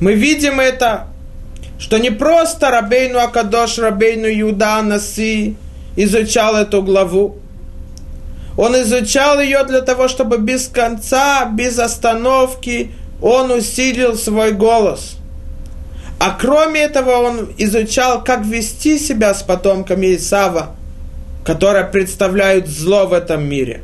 [0.00, 1.06] Мы видим это,
[1.78, 5.56] что не просто Рабейну Акадош, Рабейну Юда Наси
[5.96, 7.36] изучал эту главу.
[8.56, 15.16] Он изучал ее для того, чтобы без конца, без остановки он усилил свой голос.
[16.18, 20.76] А кроме этого он изучал, как вести себя с потомками Исава,
[21.44, 23.82] которые представляют зло в этом мире.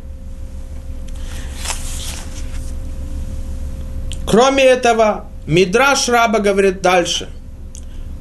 [4.27, 7.28] Кроме этого, Мидраш Раба говорит дальше.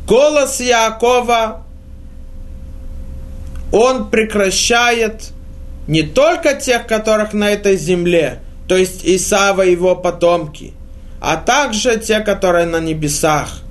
[0.08, 1.64] Голос Якова,
[3.72, 5.30] он прекращает
[5.88, 10.74] не только тех, которых на этой земле, то есть Исава и его потомки,
[11.22, 13.62] а также те, которые на небесах.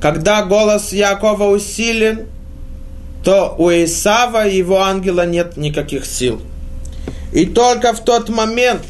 [0.00, 2.28] Когда голос Якова усилен,
[3.24, 6.40] то у Исава и его ангела нет никаких сил.
[7.32, 8.84] И только в тот момент,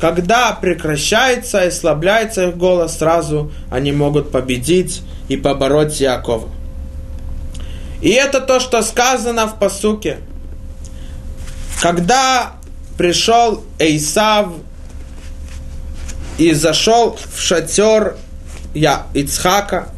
[0.00, 6.48] когда прекращается и ослабляется их голос, сразу они могут победить и побороть Якова.
[8.00, 10.18] И это то, что сказано в посуке.
[11.82, 12.52] Когда
[12.96, 14.48] пришел Эйсав
[16.38, 18.16] и зашел в шатер
[18.74, 19.88] я, Ицхака,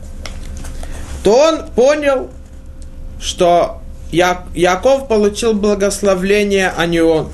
[1.22, 2.30] то он понял,
[3.20, 3.80] что
[4.12, 7.30] Я, Яков получил благословление, а не он.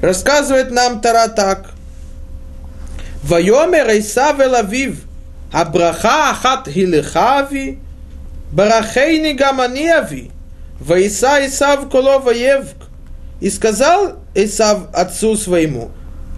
[0.00, 1.70] Рассказывает нам Тара так.
[3.22, 5.04] Вайомер Исав Элавив,
[5.52, 7.78] Абраха Ахат Хилихави,
[8.52, 10.30] Барахейни Гаманиави,
[10.80, 12.76] Ваиса Исав Колова Евк.
[13.40, 15.90] И сказал Исав отцу своему,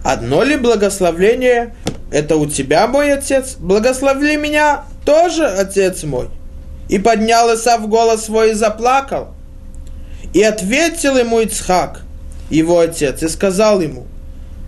[0.03, 1.75] одно ли благословление
[2.11, 3.55] это у тебя, мой отец?
[3.59, 6.29] Благослови меня тоже, отец мой.
[6.87, 9.29] И поднял Исав голос свой и заплакал.
[10.33, 12.01] И ответил ему Ицхак,
[12.49, 14.07] его отец, и сказал ему,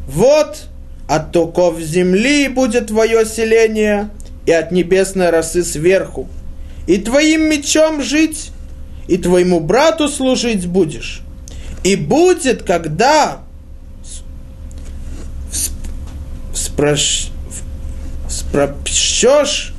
[0.08, 0.64] вот
[1.08, 4.10] от токов земли будет твое селение,
[4.46, 6.28] и от небесной росы сверху.
[6.88, 8.52] И твоим мечом жить,
[9.08, 11.22] и твоему брату служить будешь.
[11.84, 13.40] И будет, когда
[16.54, 17.30] спрош...
[18.30, 19.74] спропщешь,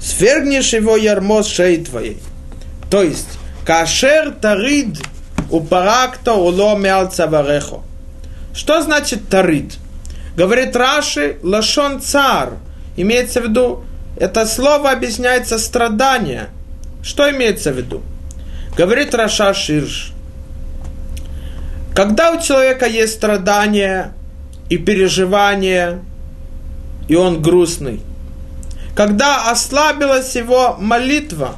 [0.00, 2.18] свергнешь его ярмо с шеи твоей.
[2.90, 3.28] То есть,
[3.64, 4.98] кашер тарид
[5.52, 7.82] у паракта уло мял цаварехо.
[8.54, 9.74] Что значит тарид?
[10.34, 12.54] Говорит Раши, лашон цар.
[12.96, 13.84] Имеется в виду,
[14.18, 16.48] это слово объясняется страдание.
[17.02, 18.02] Что имеется в виду?
[18.76, 20.12] Говорит Раша Ширш.
[21.94, 24.14] Когда у человека есть страдания
[24.70, 26.00] и переживания,
[27.08, 28.00] и он грустный,
[28.94, 31.56] когда ослабилась его молитва,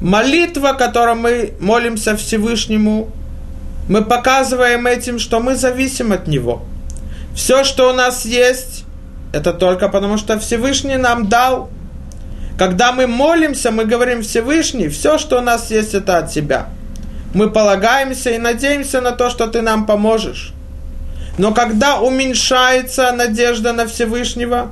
[0.00, 3.10] молитва, которой мы молимся Всевышнему,
[3.88, 6.62] мы показываем этим, что мы зависим от Него.
[7.34, 8.84] Все, что у нас есть,
[9.32, 11.70] это только потому, что Всевышний нам дал.
[12.58, 16.68] Когда мы молимся, мы говорим Всевышний, все, что у нас есть, это от Тебя.
[17.32, 20.52] Мы полагаемся и надеемся на то, что Ты нам поможешь.
[21.38, 24.68] Но когда уменьшается надежда на Всевышнего,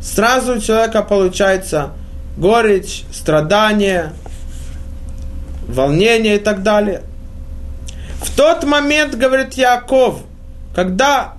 [0.00, 1.90] сразу у человека получается
[2.36, 4.12] горечь, страдание,
[5.72, 7.02] волнение и так далее.
[8.22, 10.20] В тот момент, говорит Яков,
[10.74, 11.34] когда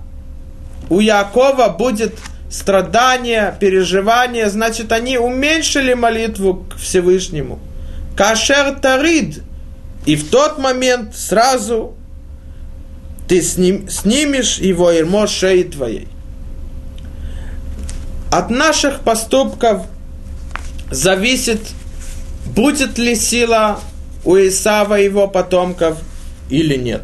[0.90, 2.14] у Якова будет
[2.50, 7.58] страдания, переживания, значит, они уменьшили молитву к Всевышнему.
[8.16, 9.42] Кашер тарид.
[10.06, 11.94] И в тот момент сразу
[13.26, 16.08] ты сним, снимешь его ермо шеи твоей.
[18.30, 19.86] От наших поступков
[20.90, 21.60] зависит,
[22.46, 23.80] будет ли сила
[24.24, 25.98] у Исава его потомков
[26.50, 27.02] или нет.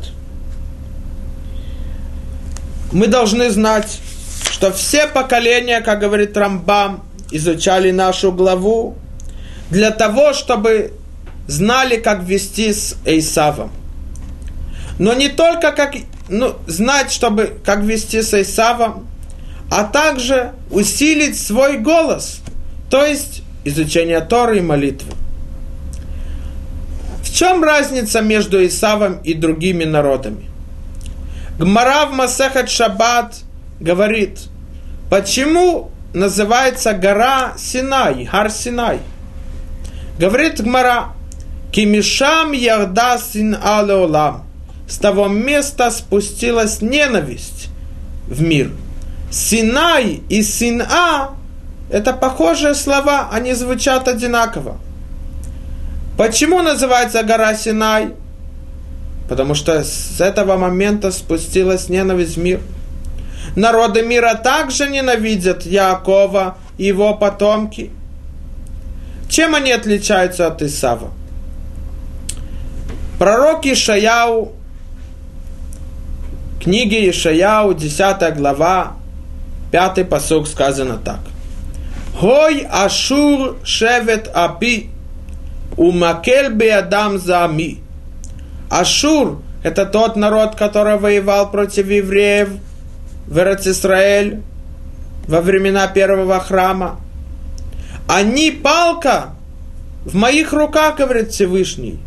[2.92, 4.00] Мы должны знать,
[4.50, 8.96] что все поколения, как говорит Рамбам, изучали нашу главу
[9.70, 10.92] для того, чтобы
[11.46, 13.70] знали, как вести с Исавом.
[14.98, 15.94] Но не только как
[16.28, 19.06] ну, знать, чтобы как вести с Исавом,
[19.70, 22.40] а также усилить свой голос,
[22.90, 25.12] то есть изучение Торы и молитвы.
[27.30, 30.50] В чем разница между Исавом и другими народами?
[31.60, 33.36] Гмара в Масехат Шаббат
[33.78, 34.40] говорит,
[35.08, 38.98] почему называется гора Синай, Гар Синай?
[40.18, 41.12] Говорит Гмара,
[41.70, 44.44] Кимишам ярда син алеолам
[44.88, 47.68] с того места спустилась ненависть
[48.26, 48.72] в мир.
[49.30, 51.30] Синай и Сина–
[51.92, 54.78] это похожие слова, они звучат одинаково.
[56.20, 58.10] Почему называется гора Синай?
[59.26, 62.60] Потому что с этого момента спустилась ненависть в мир.
[63.56, 67.90] Народы мира также ненавидят Якова и его потомки.
[69.30, 71.10] Чем они отличаются от Исава?
[73.18, 74.52] Пророк Ишаяу
[76.62, 78.92] книге Ишаяу, 10 глава,
[79.72, 81.20] 5 посок сказано так.
[82.18, 84.89] Хой Ашур Шевет Апи,
[85.80, 87.78] Умакель Беадам Зами.
[88.68, 92.50] Ашур– это тот народ, который воевал против евреев
[93.26, 94.42] в Израиль
[95.26, 97.00] во времена первого храма.
[98.06, 99.30] Они палка
[100.04, 101.98] в моих руках, говорит Всевышний.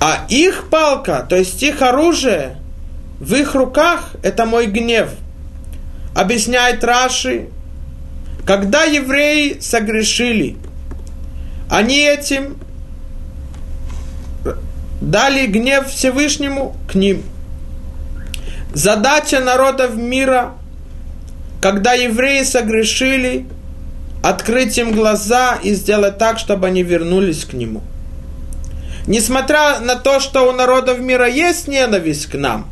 [0.00, 2.56] А их палка, то есть их оружие,
[3.18, 5.08] в их руках– это мой гнев.
[6.14, 7.48] Объясняет Раши,
[8.46, 10.56] когда евреи согрешили,
[11.70, 12.56] они этим
[15.00, 17.22] дали гнев Всевышнему к ним.
[18.72, 20.54] Задача народов мира,
[21.60, 23.46] когда евреи согрешили,
[24.22, 27.82] открыть им глаза и сделать так, чтобы они вернулись к нему.
[29.06, 32.68] Несмотря на то, что у народов мира есть ненависть к нам,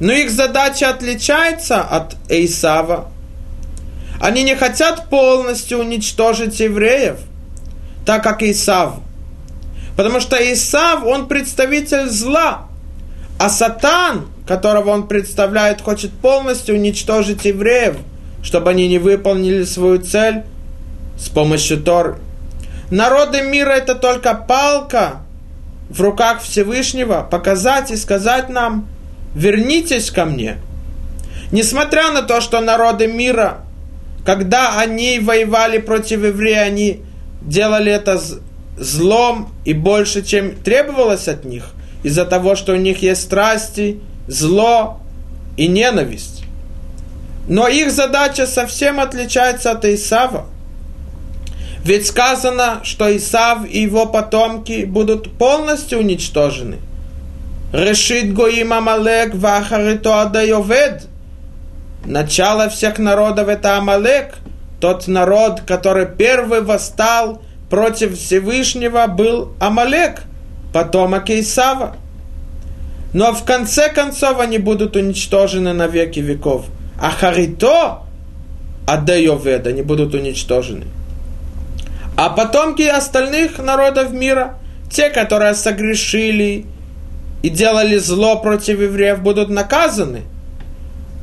[0.00, 3.10] но их задача отличается от Эйсава–
[4.20, 7.18] они не хотят полностью уничтожить евреев,
[8.06, 8.94] так как Исав.
[9.96, 12.68] Потому что Исав, он представитель зла,
[13.38, 17.96] а Сатан, которого он представляет, хочет полностью уничтожить евреев,
[18.42, 20.44] чтобы они не выполнили свою цель
[21.18, 22.16] с помощью Торы.
[22.90, 25.22] Народы мира это только палка
[25.90, 28.88] в руках Всевышнего, показать и сказать нам,
[29.34, 30.58] вернитесь ко мне.
[31.52, 33.66] Несмотря на то, что народы мира
[34.26, 37.00] когда они воевали против евреев, они
[37.46, 38.20] делали это
[38.76, 41.64] злом и больше, чем требовалось от них,
[42.02, 45.00] из-за того, что у них есть страсти, зло
[45.56, 46.44] и ненависть.
[47.48, 50.46] Но их задача совсем отличается от Исава.
[51.84, 56.78] Ведь сказано, что Исав и его потомки будут полностью уничтожены.
[57.72, 61.06] Решит Гоим Амалек Вахарито Адайовед–
[62.06, 64.36] Начало всех народов это Амалек,
[64.80, 70.22] тот народ, который первый восстал против Всевышнего, был Амалек,
[70.72, 71.96] потомок Исава.
[73.12, 76.66] Но в конце концов они будут уничтожены на веки веков.
[77.00, 78.00] А Харито,
[78.86, 80.84] Адайовед, они будут уничтожены.
[82.16, 84.58] А потомки остальных народов мира,
[84.90, 86.66] те, которые согрешили
[87.42, 90.22] и делали зло против евреев, будут наказаны–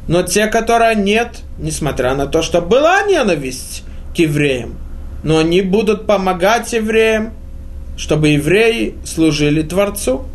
[0.08, 3.84] но те, которые нет, несмотря на то, что была ненависть
[4.16, 4.76] к евреям,
[5.24, 7.34] но они будут помогать евреям,
[7.96, 10.26] чтобы евреи служили Творцу.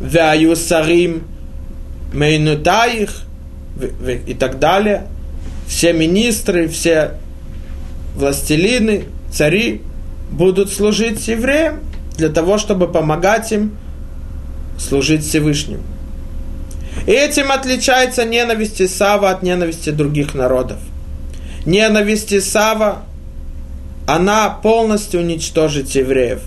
[0.00, 1.24] Вяю сарим
[2.12, 3.10] мейнутаих
[4.26, 5.06] и так далее.
[5.66, 7.12] Все министры, все
[8.14, 9.82] властелины, цари
[10.30, 11.80] будут служить евреям
[12.16, 13.76] для того, чтобы помогать им
[14.78, 15.82] служить Всевышнему.
[17.06, 20.78] Этим отличается ненависть Исава от ненависти других народов.
[21.66, 23.02] Ненависть Исава,
[24.06, 26.40] она полностью уничтожит евреев,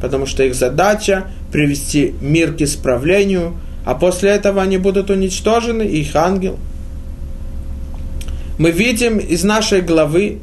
[0.00, 6.14] потому что их задача привести мир к исправлению, а после этого они будут уничтожены, их
[6.16, 6.58] ангел.
[8.58, 10.40] Мы видим из нашей главы,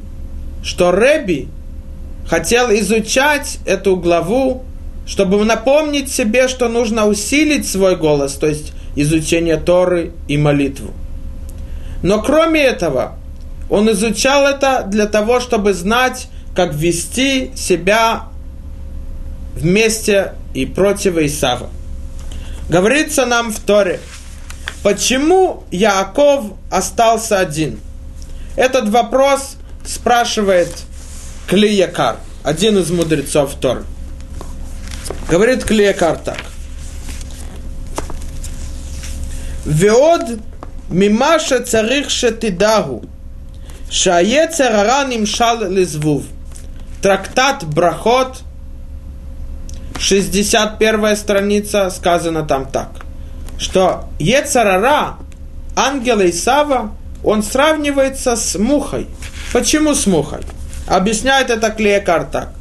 [0.63, 1.49] что Реби
[2.26, 4.63] хотел изучать эту главу,
[5.05, 10.91] чтобы напомнить себе, что нужно усилить свой голос, то есть изучение Торы и молитву.
[12.02, 13.16] Но кроме этого,
[13.70, 18.24] он изучал это для того, чтобы знать, как вести себя
[19.56, 21.70] вместе и против Исава.
[22.70, 24.00] Говорится нам в Торе,
[24.84, 27.80] почему Яаков остался один?
[28.56, 30.70] Этот вопрос спрашивает
[31.48, 33.84] Клиякар, один из мудрецов Торы.
[35.30, 36.39] Говорит Клиякар так.
[39.68, 40.39] Веод
[40.89, 43.03] мимаша царих шатидагу.
[43.91, 46.24] Шаецер царара нимшал лизвув.
[47.01, 48.43] Трактат Брахот,
[49.99, 52.91] 61 страница, сказано там так,
[53.59, 55.18] что Ецарара,
[55.76, 56.91] ангела Исава,
[57.22, 59.07] он сравнивается с мухой.
[59.51, 60.39] Почему с мухой?
[60.88, 62.53] Объясняет это Клеекар так.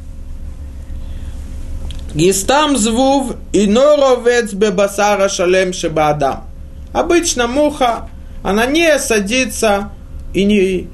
[2.13, 6.46] Гистам звув и норовец бебасара шалем шебаадам.
[6.93, 8.09] Обычно муха,
[8.43, 9.91] она не садится
[10.33, 10.87] и не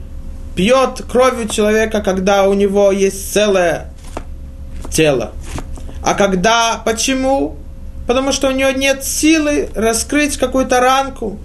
[0.56, 3.88] пьет кровью человека, когда у него есть целое
[4.92, 5.32] тело.
[6.04, 7.58] А когда, почему?
[8.08, 11.40] Потому что у нее нет силы раскрыть какую-то ранку.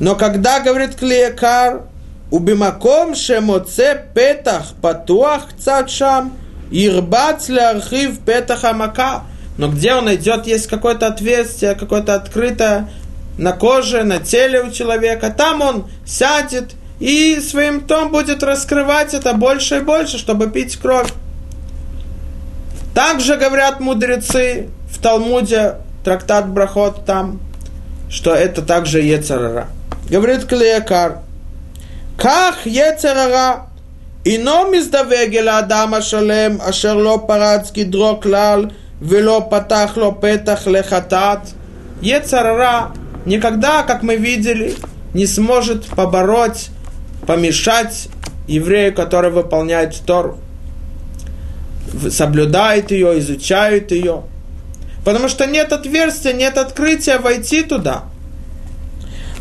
[0.00, 1.82] Но когда, говорит Клеекар,
[2.30, 6.32] убимаком шемоце петах патуах цадшам,
[6.70, 9.22] ирбац архив петаха мака.
[9.56, 12.88] Но где он идет, есть какое-то отверстие, какое-то открытое
[13.38, 15.32] на коже, на теле у человека.
[15.36, 21.12] Там он сядет и своим том будет раскрывать это больше и больше, чтобы пить кровь.
[22.94, 27.40] Также говорят мудрецы в Талмуде, трактат Брахот там,
[28.10, 29.68] что это также Ецарара.
[30.10, 31.20] Говорит Клеякар,
[32.18, 33.66] как Ецарара,
[34.24, 41.50] ином издавегеля Адама Шалем, ашерло парацки дроклал, вело патахло петах лехатат.
[42.00, 42.90] Ецарара
[43.28, 44.74] никогда, как мы видели,
[45.14, 46.70] не сможет побороть,
[47.26, 48.08] помешать
[48.46, 50.38] еврею, который выполняет Тору.
[52.10, 54.24] Соблюдает ее, изучает ее.
[55.04, 58.04] Потому что нет отверстия, нет открытия войти туда.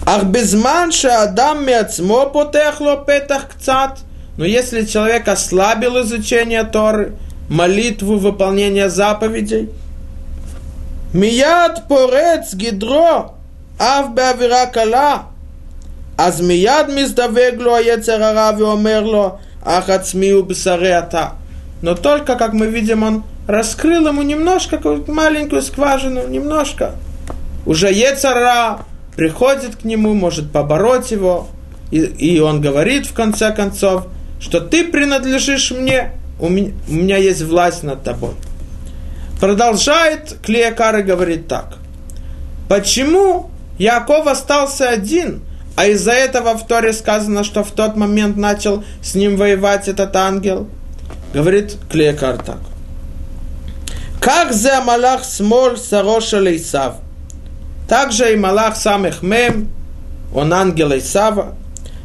[0.05, 3.99] Ах безман адам мецмо потехло петах кцат.
[4.37, 7.13] Но если человек ослабил изучение Торы,
[7.49, 9.69] молитву, выполнение заповедей,
[11.11, 13.36] мияд порец гидро,
[13.78, 15.22] ав беавира кала,
[16.18, 21.28] אז מיד מזדווג לו היצר הרע ואומר לו, ах עצמי ובשרי אתה.
[21.82, 26.92] Но только, как мы видим, он раскрыл ему немножко, какую-то маленькую скважину, немножко.
[27.66, 28.78] Уже Ецара
[29.16, 31.48] приходит к нему, может побороть его,
[31.90, 34.06] и, и он говорит в конце концов,
[34.40, 38.34] что ты принадлежишь мне, у меня, у меня есть власть над тобой.
[39.40, 41.78] Продолжает Клеякар и говорит так.
[42.68, 45.41] Почему Яков остался один,
[45.75, 50.15] а из-за этого в Торе сказано, что в тот момент начал с ним воевать этот
[50.15, 50.67] ангел.
[51.33, 52.59] Говорит Клейкар так.
[54.19, 56.95] Как за Малах Смоль Сароша Лейсав.
[57.87, 59.69] Также и Малах самых Мем,
[60.33, 61.55] он ангел Исава.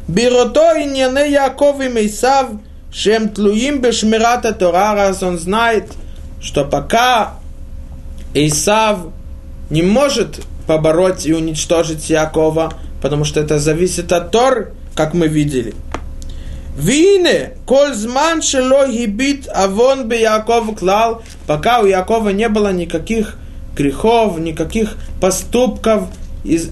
[0.07, 2.51] Бирото и Нене Яков и Мейсав,
[2.91, 5.91] Шем Тлуим Бешмирата Тора, раз он знает,
[6.39, 7.33] что пока
[8.35, 8.99] Исав
[9.69, 15.73] не может побороть и уничтожить Якова, потому что это зависит от Тор, как мы видели.
[16.77, 23.37] Вине, коль зман шело гибит авон бы Яков клал, пока у Якова не было никаких
[23.75, 26.07] грехов, никаких поступков,
[26.43, 26.71] из,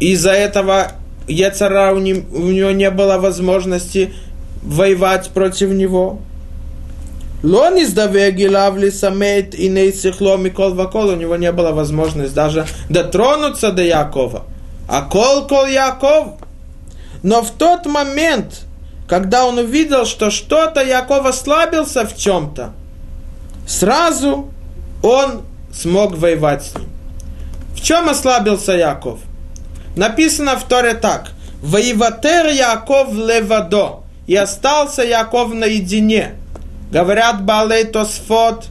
[0.00, 0.92] из-за этого
[1.28, 4.12] Ецара у, не, у него не было возможности
[4.62, 6.20] воевать против него.
[7.42, 13.70] Лон издавеги лавли самейт и нейсихло микол вакол, у него не было возможности даже дотронуться
[13.70, 14.44] до Якова.
[14.88, 16.34] А кол кол Яков.
[17.22, 18.62] Но в тот момент,
[19.06, 22.72] когда он увидел, что что-то Яков ослабился в чем-то,
[23.66, 24.48] сразу
[25.02, 26.88] он смог воевать с ним.
[27.76, 29.20] В чем ослабился Яков?
[29.94, 31.30] Написано в Торе так.
[31.62, 34.00] Воеватер Яков левадо.
[34.26, 36.34] И остался Яков наедине.
[36.90, 38.66] Говорят Балей Тосфот,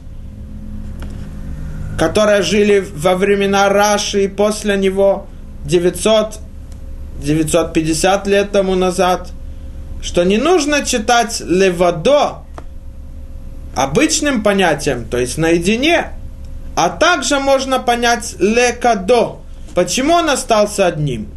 [1.98, 5.26] которые жили во времена Раши и после него
[5.64, 6.38] 900,
[7.22, 9.30] 950 лет тому назад,
[10.02, 12.44] что не нужно читать левадо
[13.76, 16.12] обычным понятием, то есть наедине,
[16.76, 19.38] а также можно понять лекадо,
[19.78, 21.28] Почему он остался одним?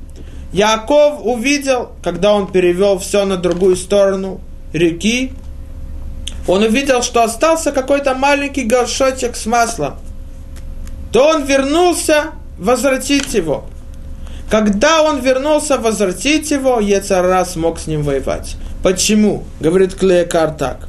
[0.51, 4.41] Яков увидел, когда он перевел все на другую сторону
[4.73, 5.33] реки,
[6.47, 9.95] он увидел, что остался какой-то маленький горшочек с маслом,
[11.11, 13.65] то он вернулся возвратить его.
[14.49, 18.55] Когда он вернулся возвратить его, Ецара смог с ним воевать.
[18.83, 19.43] Почему?
[19.59, 20.87] Говорит Клеекар так.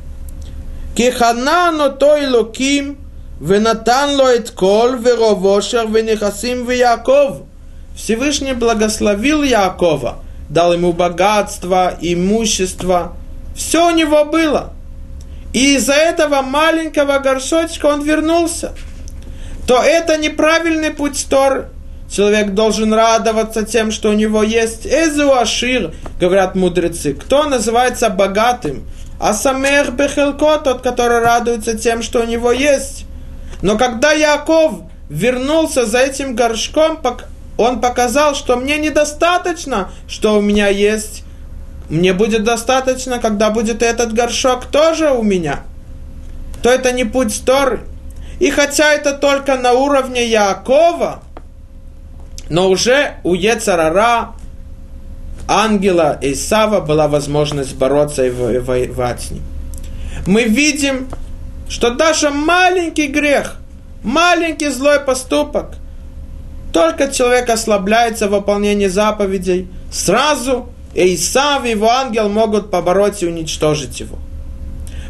[0.96, 2.98] Киханану той луким,
[3.40, 7.42] венатан лоит кол, веровошер, венихасим в Яков.
[7.94, 10.16] Всевышний благословил Якова,
[10.48, 13.12] дал ему богатство, имущество.
[13.54, 14.72] Все у него было–
[15.52, 18.72] и из-за этого маленького горшочка он вернулся.
[19.66, 21.68] То это неправильный путь Торы.
[22.10, 24.86] Человек должен радоваться тем, что у него есть.
[24.86, 25.32] Эзу
[26.20, 27.14] говорят мудрецы.
[27.14, 28.84] Кто называется богатым?
[29.18, 33.06] Асамех Бехелко, тот, который радуется тем, что у него есть.
[33.62, 36.98] Но когда Яков вернулся за этим горшком,
[37.56, 41.21] он показал, что мне недостаточно, что у меня есть.
[41.92, 45.60] Мне будет достаточно, когда будет этот горшок тоже у меня.
[46.62, 47.80] То это не путь Торы.
[48.40, 51.22] И хотя это только на уровне Якова,
[52.48, 54.32] но уже у Ецарара,
[55.46, 59.42] ангела Исава, была возможность бороться и воевать с ним.
[60.26, 61.10] Мы видим,
[61.68, 63.58] что даже маленький грех,
[64.02, 65.74] маленький злой поступок,
[66.72, 71.16] только человек ослабляется в выполнении заповедей, сразу И
[71.64, 74.18] его ангел могут побороть и уничтожить его.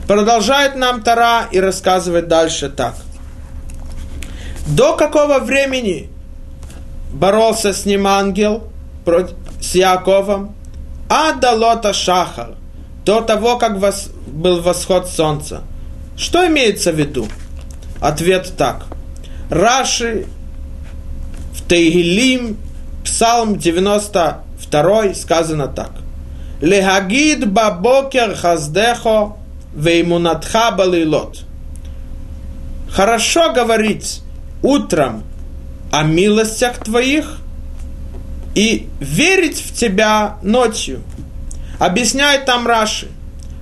[0.06, 2.94] Продолжает нам Тара и рассказывает дальше так.
[4.66, 6.08] До какого времени
[7.12, 8.64] боролся с ним ангел
[9.60, 10.54] с Яковом?
[11.08, 12.54] Ада лота шахар,
[13.04, 15.62] до того, как вос, был восход солнца.
[16.16, 17.26] Что имеется в виду?
[18.00, 18.86] Ответ так.
[19.50, 20.26] Раши
[21.54, 22.56] в Тейгилим,
[23.04, 23.58] Псалм
[24.72, 25.90] 92, сказано так.
[26.60, 29.36] Легагид бабокер хаздехо
[29.74, 31.44] веймунатха балилот.
[32.90, 34.22] Хорошо говорить
[34.62, 35.24] утром
[35.90, 37.38] о милостях твоих
[38.54, 41.02] и верить в тебя ночью.
[41.78, 43.08] Объясняет там Раши,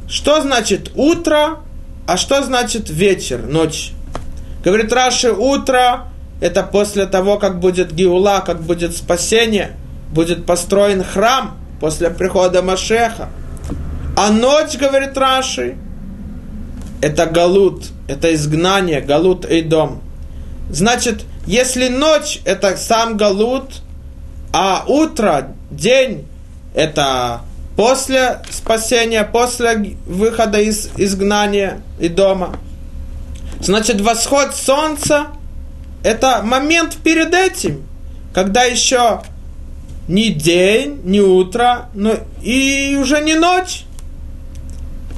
[0.09, 1.61] что значит утро,
[2.07, 3.93] а что значит вечер, ночь.
[4.65, 6.09] Говорит Раши, утро–
[6.41, 9.77] это после того, как будет Гиула, как будет спасение,
[10.13, 13.29] будет построен храм после прихода Машеха.
[14.17, 15.77] А ночь, говорит Раши,
[17.01, 20.03] это галут, это изгнание, галут и дом.
[20.71, 23.83] Значит, если ночь– это сам галут,
[24.53, 26.27] а утро, день–
[26.75, 27.41] это
[27.77, 32.57] после спасения, после выхода из изгнания и дома–
[33.61, 35.27] Значит, восход солнца–
[36.03, 37.87] это момент перед этим,
[38.33, 39.21] когда еще
[40.11, 43.85] не день, не утро, но и уже не ночь.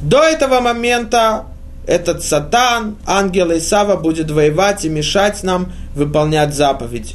[0.00, 1.46] До этого момента
[1.86, 7.14] этот сатан, ангел Исава, будет воевать и мешать нам выполнять заповеди.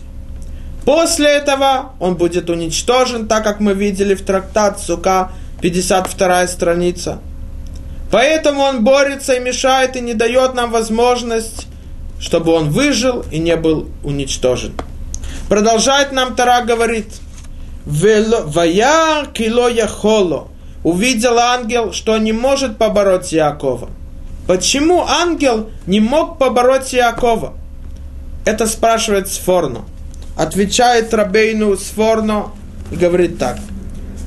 [0.86, 7.19] После этого он будет уничтожен, так как мы видели в трактат Сука, 52 страница–
[8.11, 11.67] Поэтому он борется и мешает, и не дает нам возможность,
[12.19, 14.73] чтобы он выжил и не был уничтожен.
[15.49, 17.07] Продолжает нам Тара говорит,
[17.88, 20.49] Ваяр кило яхоло.
[20.83, 23.89] Увидел ангел, что не может побороть Якова.
[24.45, 27.53] Почему ангел не мог побороть Якова?
[28.45, 29.85] Это спрашивает Сфорно.
[30.38, 32.51] Отвечает Рабейну Сфорно
[32.91, 33.57] и говорит так.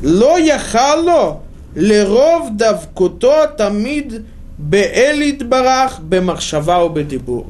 [0.03, 1.43] Ло яхало
[1.75, 4.25] леров давкуто тамид
[4.57, 7.47] беэлит барах бемахшавау бедибур.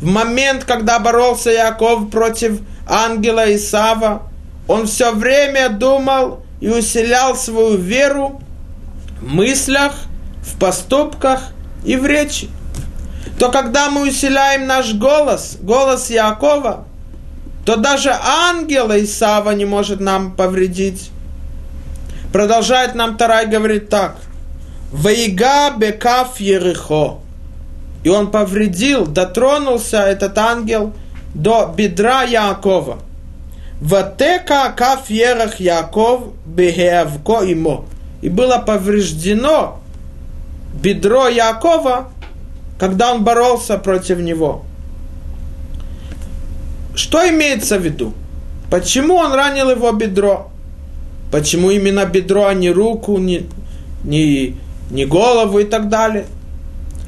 [0.00, 4.22] В момент, когда боролся Яков против ангела Исава,
[4.68, 8.40] он все время думал и усилял свою веру
[9.20, 9.92] в мыслях,
[10.42, 11.52] в поступках
[11.84, 12.48] и в речи.
[13.38, 16.84] То когда мы усиляем наш голос, голос Якова,
[17.64, 21.10] то даже ангела Исава не может нам повредить.
[22.32, 24.16] Продолжает нам Тарай говорит так.
[24.92, 27.18] Ваига бекаф ерехо.
[28.04, 30.92] И он повредил, дотронулся этот ангел
[31.34, 32.98] до бедра Якова.
[33.80, 37.84] Ватека каф ерах Яков бегеавко имо.
[38.22, 39.80] И было повреждено
[40.74, 42.08] бедро Якова,
[42.78, 44.64] когда он боролся против него.
[46.94, 48.14] Что имеется в виду?
[48.70, 50.50] Почему он ранил его бедро?
[51.30, 53.46] Почему именно бедро, а не руку, не,
[54.04, 54.56] не,
[54.90, 56.24] не голову и так далее?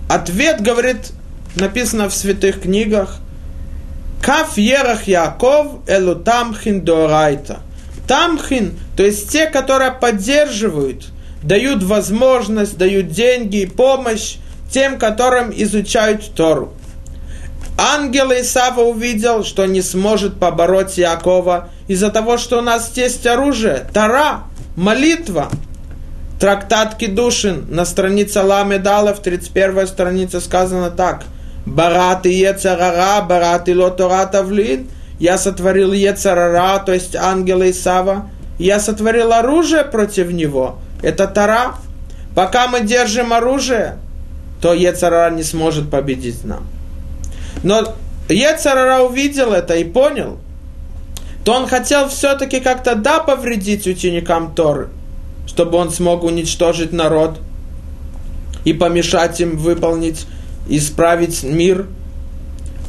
[0.08, 1.12] Ответ, говорит,
[1.56, 3.20] написано в святых книгах,
[4.22, 7.60] Каф ерах Яков элу тамхин дорайта.
[8.06, 11.06] Тамхин, то есть те, которые поддерживают,
[11.42, 14.36] дают возможность, дают деньги и помощь
[14.70, 16.72] тем, которым изучают Тору.
[17.78, 23.86] Ангел Исава увидел, что не сможет побороть Якова из-за того, что у нас есть оружие,
[23.92, 24.44] тара,
[24.76, 25.48] молитва.
[26.40, 31.24] Трактат Кедушин на странице Ламедала в 31 странице сказано так.
[31.68, 34.88] Барат и Ецарара, Барат и Лотора Тавлин.
[35.18, 38.30] Я сотворил Ецарара, то есть ангела Исава.
[38.58, 40.78] Я сотворил оружие против него.
[41.02, 41.74] Это Тара.
[42.34, 43.98] Пока мы держим оружие,
[44.60, 46.66] то Ецарара не сможет победить нам.
[47.62, 47.94] Но
[48.28, 50.38] Ецарара увидел это и понял,
[51.44, 54.88] то он хотел все-таки как-то да повредить ученикам Торы,
[55.46, 57.38] чтобы он смог уничтожить народ
[58.64, 60.26] и помешать им выполнить,
[60.68, 61.86] исправить мир.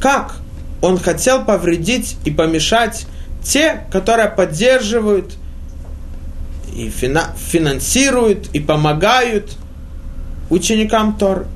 [0.00, 0.36] Как?
[0.82, 3.06] Он хотел повредить и помешать
[3.42, 5.34] те, которые поддерживают
[6.74, 9.56] и финансируют и помогают
[10.48, 11.46] ученикам Торы.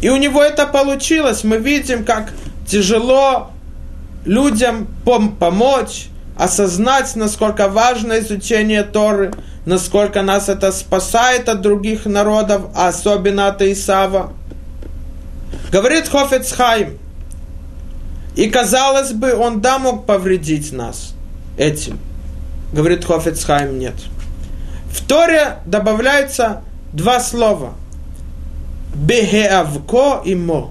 [0.00, 1.44] И у него это получилось.
[1.44, 2.32] Мы видим, как
[2.66, 3.50] тяжело
[4.24, 9.32] людям пом- помочь, осознать, насколько важно изучение Торы,
[9.66, 14.32] насколько нас это спасает от других народов, а особенно от Исава.
[15.74, 16.98] Говорит Хофецхайм,
[18.36, 21.14] и казалось бы, он да мог повредить нас
[21.58, 21.98] этим.
[22.72, 23.94] Говорит Хофецхайм, нет.
[24.88, 26.62] В Торе добавляется
[26.92, 27.72] два слова–
[28.94, 30.70] Бегеавко имо.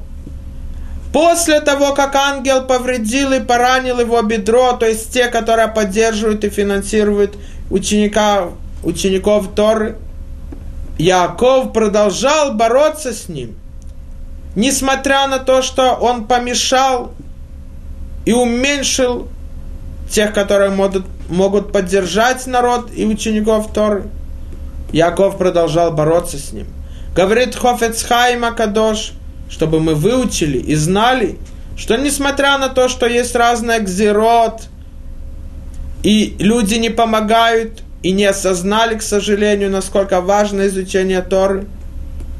[1.11, 6.49] После того, как ангел повредил и поранил его бедро, то есть те, которые поддерживают и
[6.49, 7.35] финансируют
[7.69, 8.51] ученика
[8.85, 9.97] учеников Торы,
[10.97, 13.57] Яков продолжал бороться с ним,
[14.55, 17.13] несмотря на то, что он помешал
[18.25, 19.27] и уменьшил
[20.09, 24.05] тех, которые могут, могут поддержать народ и учеников Торы.
[24.91, 26.67] Яков продолжал бороться с ним.
[27.15, 29.13] Говорит Хофецхайма Кадош,
[29.49, 31.37] чтобы мы выучили и знали,
[31.75, 34.63] что несмотря на то, что есть разные гзирот,
[36.03, 41.65] и люди не помогают, и не осознали, к сожалению, насколько важно изучение Торы,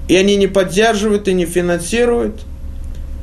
[0.08, 2.42] и они не поддерживают и не финансируют,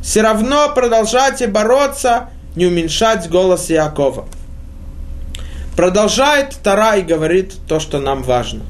[0.03, 4.27] все равно продолжайте бороться, не уменьшать голос Якова.
[5.77, 8.63] Продолжает Тара и говорит то, что нам важно.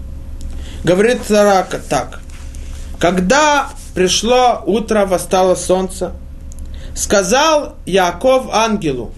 [0.85, 2.21] Говорит Тара так.
[2.99, 6.13] Когда пришло утро, восстало солнце,
[6.95, 9.13] сказал Яков ангелу,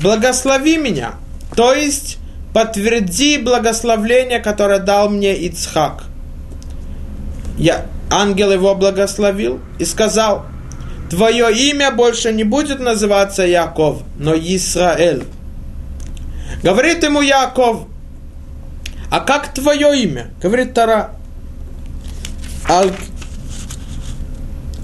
[0.00, 1.14] благослови меня,
[1.56, 2.18] то есть
[2.54, 6.04] подтверди благословление, которое дал мне Ицхак.
[7.58, 10.46] Я, ангел его благословил и сказал,
[11.08, 15.24] твое имя больше не будет называться Яков, но Исраэль.
[16.62, 17.86] Говорит ему Яков,
[19.10, 20.30] а как твое имя?
[20.42, 21.12] Говорит Тара.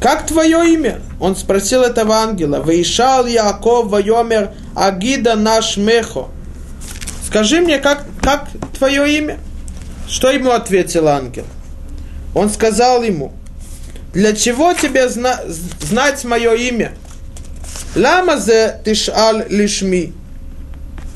[0.00, 1.00] Как твое имя?
[1.20, 2.60] Он спросил этого ангела.
[2.60, 6.28] Ваишал Яков Вайомер Агида наш Мехо.
[7.26, 9.38] Скажи мне, как, как твое имя?
[10.08, 11.44] Что ему ответил ангел?
[12.36, 13.32] Он сказал ему,
[14.12, 15.40] для чего тебе зна-
[15.80, 16.92] знать мое имя?
[17.94, 20.12] Лама зе тишал лишми.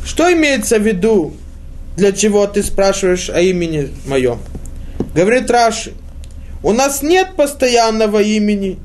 [0.03, 1.35] Что имеется в виду,
[1.99, 4.39] для чего ты спрашиваешь о имени моем?
[5.15, 5.93] Говорит Раши,
[6.63, 8.79] у нас нет постоянного имени.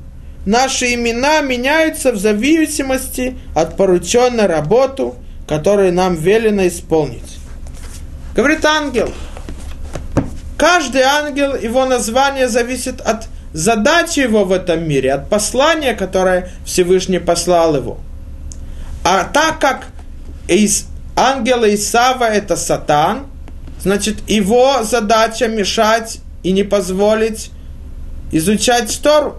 [0.44, 5.12] Наши имена меняются в зависимости от порученной работы
[5.48, 7.38] которые нам велено исполнить.
[8.34, 9.12] Говорит ангел.
[10.56, 17.18] Каждый ангел, его название зависит от задачи его в этом мире, от послания, которое Всевышний
[17.18, 17.98] послал его.
[19.04, 19.86] А так как
[20.48, 23.26] из ангела Исава это сатан,
[23.80, 27.50] значит его задача мешать и не позволить
[28.32, 29.36] изучать Тору.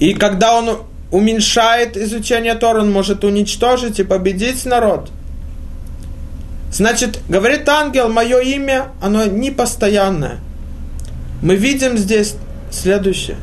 [0.00, 0.78] И когда он
[1.10, 5.10] уменьшает изучение Тора, он может уничтожить и победить народ.
[6.74, 10.38] Значит, говорит ангел, мое имя, оно не постоянное.
[11.40, 12.34] Мы видим здесь
[12.70, 13.36] следующее.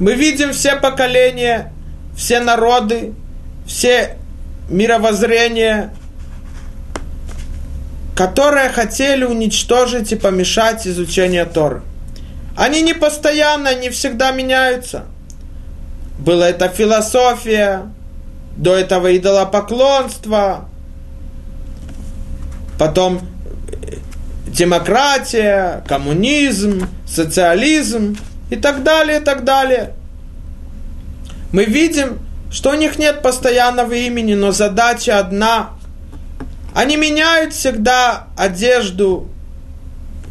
[0.00, 1.72] Мы видим все поколения,
[2.16, 3.14] все народы,
[3.66, 4.18] все
[4.68, 5.94] мировоззрения,
[8.14, 11.82] которые хотели уничтожить и помешать изучению Торы.
[12.56, 15.04] Они не постоянно, не всегда меняются–
[16.18, 17.90] была это философия,
[18.56, 20.68] до этого идолопоклонство,
[22.78, 23.20] потом
[23.70, 23.96] э,
[24.46, 28.16] демократия, коммунизм, социализм
[28.50, 29.94] и так далее, и так далее.
[31.52, 32.18] Мы видим,
[32.50, 35.70] что у них нет постоянного имени, но задача одна.
[36.74, 39.28] Они меняют всегда одежду,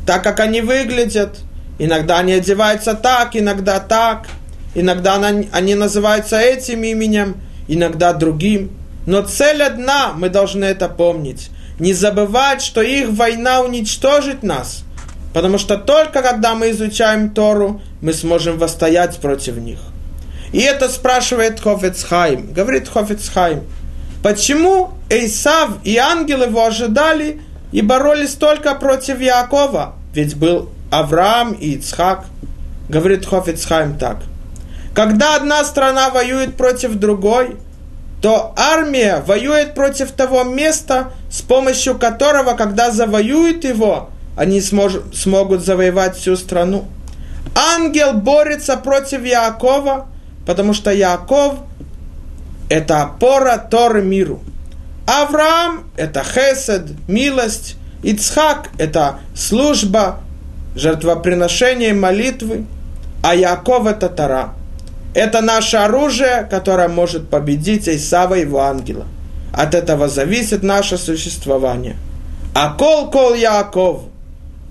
[0.06, 1.40] так как они выглядят.
[1.80, 4.28] Иногда они одеваются так, иногда так–
[4.76, 7.38] Иногда они называются этим именем,
[7.70, 8.72] иногда другим.
[9.08, 11.50] Но цель одна, мы должны это помнить.
[11.80, 14.84] Не забывать, что их война уничтожит нас.
[15.34, 19.80] Потому что только когда мы изучаем Тору, мы сможем восстоять против них.
[20.54, 22.54] И это спрашивает Хофецхайм.
[22.54, 23.64] Говорит Хофецхайм,
[24.24, 27.42] почему Эйсав и ангел его ожидали
[27.74, 29.96] и боролись только против Якова?
[30.14, 32.26] Ведь был Авраам и Ицхак.
[32.88, 34.18] Говорит Хофицхайм так–
[34.96, 37.58] когда одна страна воюет против другой,
[38.22, 45.66] то армия воюет против того места, с помощью которого, когда завоюют его, они смож- смогут
[45.66, 46.86] завоевать всю страну.
[47.54, 50.08] Ангел борется против Якова,
[50.46, 51.56] потому что Яков–
[52.70, 54.40] это опора Торы миру.
[55.06, 57.76] Авраам– это хесед, милость.
[58.02, 60.22] Ицхак– это служба,
[60.78, 62.66] жертвоприношение, молитвы.
[63.22, 64.54] А Яков– это Тара–
[65.14, 69.06] это наше оружие, которое может победить Исава и его ангела.
[69.56, 71.96] От этого зависит наше существование.
[72.54, 74.02] А кол кол Яков.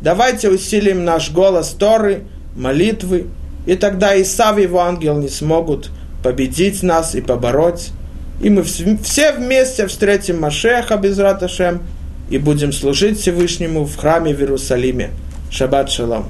[0.03, 2.25] Давайте усилим наш голос Торы,
[2.55, 3.29] молитвы,
[3.65, 5.91] и тогда Исав и его ангел не смогут
[6.23, 7.93] победить нас и побороть.
[8.43, 11.81] И мы все вместе встретим Машеха без Раташем
[12.29, 15.13] и будем служить Всевышнему в храме в Иерусалиме.
[15.51, 16.29] Шаббат шалом.